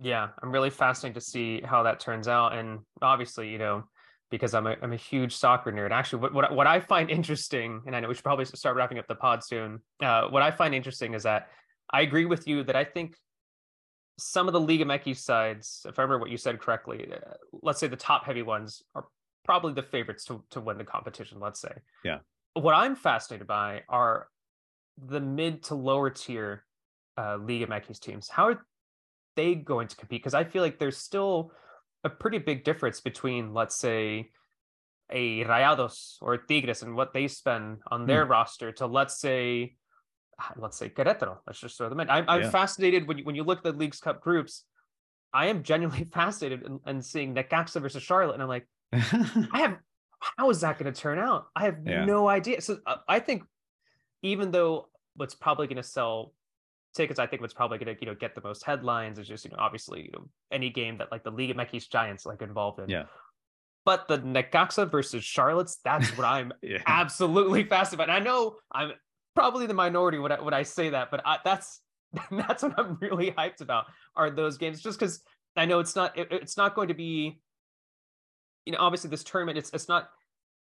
[0.00, 3.82] yeah i'm really fascinated to see how that turns out and obviously you know
[4.30, 7.82] because i'm a, I'm a huge soccer nerd actually what, what, what i find interesting
[7.86, 10.50] and i know we should probably start wrapping up the pod soon uh, what i
[10.50, 11.48] find interesting is that
[11.90, 13.16] i agree with you that i think
[14.18, 17.80] some of the Liga MX sides if i remember what you said correctly uh, let's
[17.80, 19.06] say the top heavy ones are
[19.44, 21.72] probably the favorites to, to win the competition let's say
[22.04, 22.18] Yeah.
[22.54, 24.28] what i'm fascinated by are
[24.98, 26.64] the mid to lower tier
[27.16, 28.64] uh, Liga MX teams how are
[29.38, 30.20] they going to compete?
[30.20, 31.52] Because I feel like there's still
[32.02, 34.30] a pretty big difference between, let's say,
[35.10, 39.76] a Rayados or Tigres and what they spend on their roster to, let's say,
[40.56, 41.38] let's say Querétaro.
[41.46, 42.10] Let's just throw them in.
[42.10, 44.64] I'm, I'm fascinated when you, when you look at the League's Cup groups.
[45.32, 49.76] I am genuinely fascinated in, in seeing Necaxa versus Charlotte, and I'm like, I have
[50.36, 51.46] how is that going to turn out?
[51.54, 52.04] I have Yeah.
[52.04, 52.60] no idea.
[52.60, 53.44] So uh, I think
[54.22, 56.32] even though what's probably going to sell
[56.94, 59.44] tickets, I think what's probably going to you know get the most headlines is just
[59.44, 62.80] you know obviously you know any game that like the Liga MX Giants like involved
[62.80, 62.88] in.
[62.88, 63.04] Yeah.
[63.84, 66.82] But the Necaxa versus Charlotte's, that's what I'm yeah.
[66.86, 68.16] absolutely fascinated about.
[68.16, 68.92] And I know I'm
[69.38, 71.80] probably the minority when I, when I say that, but I, that's
[72.30, 73.86] that's what I'm really hyped about
[74.16, 74.80] are those games.
[74.80, 75.20] Just because
[75.56, 77.40] I know it's not it- it's not going to be,
[78.64, 80.08] you know, obviously this tournament it's it's not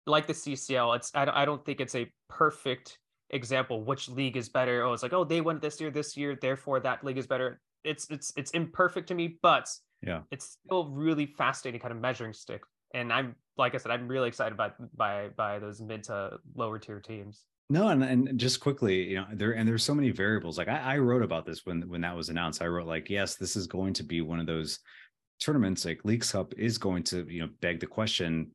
[0.05, 0.95] like the CCL.
[0.97, 2.99] It's I don't, I don't think it's a perfect
[3.31, 4.83] example which league is better.
[4.83, 7.59] Oh, it's like oh they won this year, this year, therefore that league is better.
[7.83, 9.67] It's it's it's imperfect to me, but
[10.01, 10.21] Yeah.
[10.31, 12.61] it's still really fascinating kind of measuring stick.
[12.93, 16.79] And I'm like I said, I'm really excited by by by those mid to lower
[16.79, 17.43] tier teams.
[17.69, 20.57] No, and, and just quickly, you know, there and there's so many variables.
[20.57, 22.61] Like I, I wrote about this when when that was announced.
[22.61, 24.79] I wrote like, yes, this is going to be one of those
[25.41, 25.83] tournaments.
[25.83, 28.51] Like Leagues Cup is going to, you know, beg the question,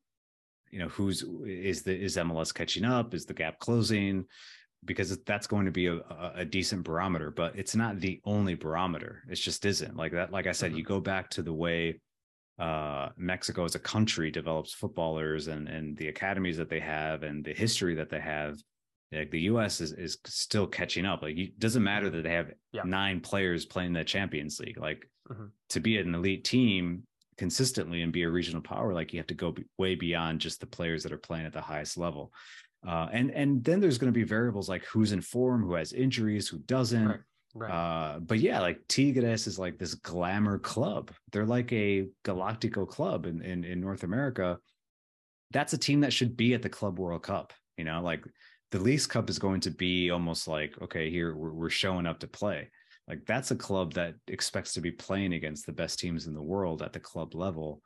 [0.71, 3.13] you know, who's is the is MLS catching up?
[3.13, 4.25] Is the gap closing?
[4.85, 5.99] Because that's going to be a,
[6.35, 9.23] a, decent barometer, but it's not the only barometer.
[9.29, 10.31] It just isn't like that.
[10.31, 10.77] Like I said, Mhm.
[10.77, 12.01] you go back to the way
[12.59, 17.43] uh Mexico as a country develops footballers and and the academies that they have and
[17.45, 18.55] the history that they have
[19.13, 22.51] like the US is is still catching up like it doesn't matter that they have
[22.71, 22.83] Yeah.
[22.85, 25.51] nine players playing the Champions League like Mhm.
[25.69, 27.03] to be an elite team
[27.37, 30.59] consistently and be a regional power like you have to go b- way beyond just
[30.59, 32.31] the players that are playing at the highest level
[32.85, 35.93] uh and and then there's going to be variables like who's in form who has
[35.93, 37.19] injuries who doesn't Right.
[37.55, 37.71] Right.
[37.71, 41.11] uh, but yeah, like Tigres is like this glamour club.
[41.31, 44.59] They're like a Galactico club in, in in North America.
[45.51, 47.53] That's a team that should be at the Club World Cup.
[47.77, 48.25] You know, like
[48.73, 52.19] the Leagues Cup is going to be almost like, okay, here we're, we're showing up
[52.19, 52.71] to play.
[53.07, 56.41] Like that's a club that expects to be playing against the best teams in the
[56.41, 57.83] world at the club level.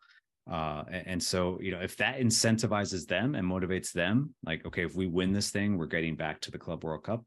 [0.50, 4.96] Uh, and so, you know, if that incentivizes them and motivates them, like, okay, if
[4.96, 7.26] we win this thing, we're getting back to the Club World Cup,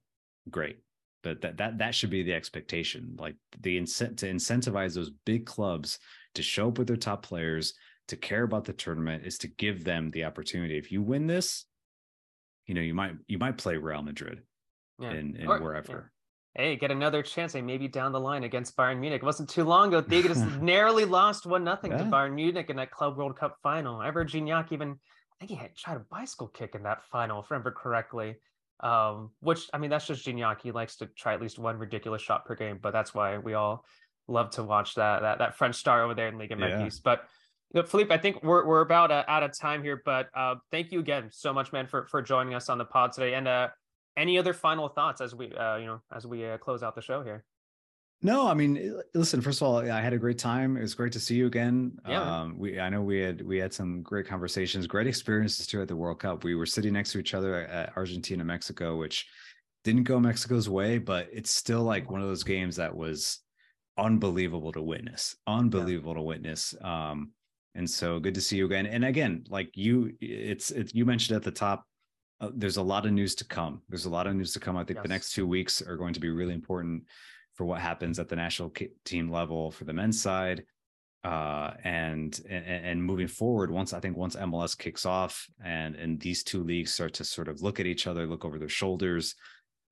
[0.48, 0.78] great.
[1.22, 3.14] But that that that should be the expectation.
[3.18, 5.98] Like the incent to incentivize those big clubs
[6.34, 7.74] to show up with their top players,
[8.08, 10.78] to care about the tournament, is to give them the opportunity.
[10.78, 11.66] If you win this,
[12.70, 14.42] you know, you might you might play Real Madrid
[15.00, 15.10] yeah.
[15.10, 16.12] in, in or, wherever
[16.54, 17.52] hey, get another chance.
[17.52, 19.22] Hey, maybe down the line against Bayern Munich.
[19.22, 20.00] It wasn't too long ago.
[20.00, 21.98] They just narrowly lost one nothing yeah.
[21.98, 24.02] to Bayern Munich in that Club World Cup final.
[24.02, 24.94] Ever Gignac even, I
[25.38, 28.36] think he had tried a bicycle kick in that final, if I remember correctly.
[28.80, 30.62] Um, which I mean, that's just Gignac.
[30.62, 33.54] He likes to try at least one ridiculous shot per game, but that's why we
[33.54, 33.84] all
[34.26, 36.80] love to watch that that that French star over there in Liga yeah.
[36.80, 37.00] MX.
[37.02, 37.24] But
[37.74, 40.90] know, Felipe, I think we're we're about uh, out of time here, but uh, thank
[40.90, 43.34] you again so much, man, for for joining us on the pod today.
[43.34, 43.68] And uh,
[44.16, 47.02] any other final thoughts as we uh, you know as we uh, close out the
[47.02, 47.44] show here?
[48.22, 50.76] No i mean listen first of all i had a great time.
[50.76, 51.98] It was great to see you again.
[52.06, 55.80] Yeah, um, we i know we had we had some great conversations great experiences too
[55.80, 56.44] at the world cup.
[56.44, 59.26] We were sitting next to each other at argentina mexico which
[59.84, 63.38] didn't go mexico's way but it's still like one of those games that was
[63.96, 66.18] unbelievable to witness unbelievable yeah.
[66.18, 66.74] to witness.
[66.82, 67.32] Um
[67.74, 71.36] and so good to see you again and again like you it's it's you mentioned
[71.36, 71.84] at the top
[72.40, 73.82] uh, there's a lot of news to come.
[73.88, 74.76] There's a lot of news to come.
[74.76, 75.02] I think yes.
[75.02, 77.04] the next two weeks are going to be really important
[77.54, 78.72] for what happens at the national
[79.04, 80.64] team level for the men's side.
[81.22, 86.18] Uh, and, and and moving forward, once I think once MLS kicks off and and
[86.18, 89.34] these two leagues start to sort of look at each other, look over their shoulders,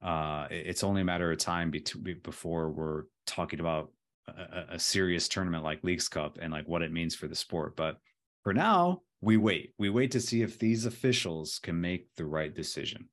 [0.00, 3.90] uh, it's only a matter of time be- before we're talking about
[4.28, 7.76] a, a serious tournament like Leagues Cup and like what it means for the sport.
[7.76, 7.98] But
[8.42, 9.74] for now, we wait.
[9.78, 13.08] We wait to see if these officials can make the right decision.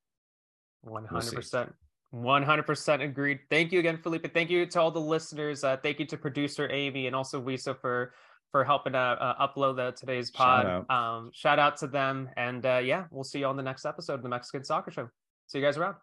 [0.86, 1.74] 100%.
[2.14, 3.40] 100% agreed.
[3.50, 4.34] Thank you again, Felipe.
[4.34, 5.64] Thank you to all the listeners.
[5.64, 8.14] Uh, thank you to producer Amy and also Wisa for
[8.52, 10.64] for helping uh, uh, upload the, today's pod.
[10.64, 10.90] Shout out.
[10.90, 12.30] Um, shout out to them.
[12.38, 15.10] And uh, yeah, we'll see you on the next episode of the Mexican Soccer Show.
[15.48, 15.96] See you guys around.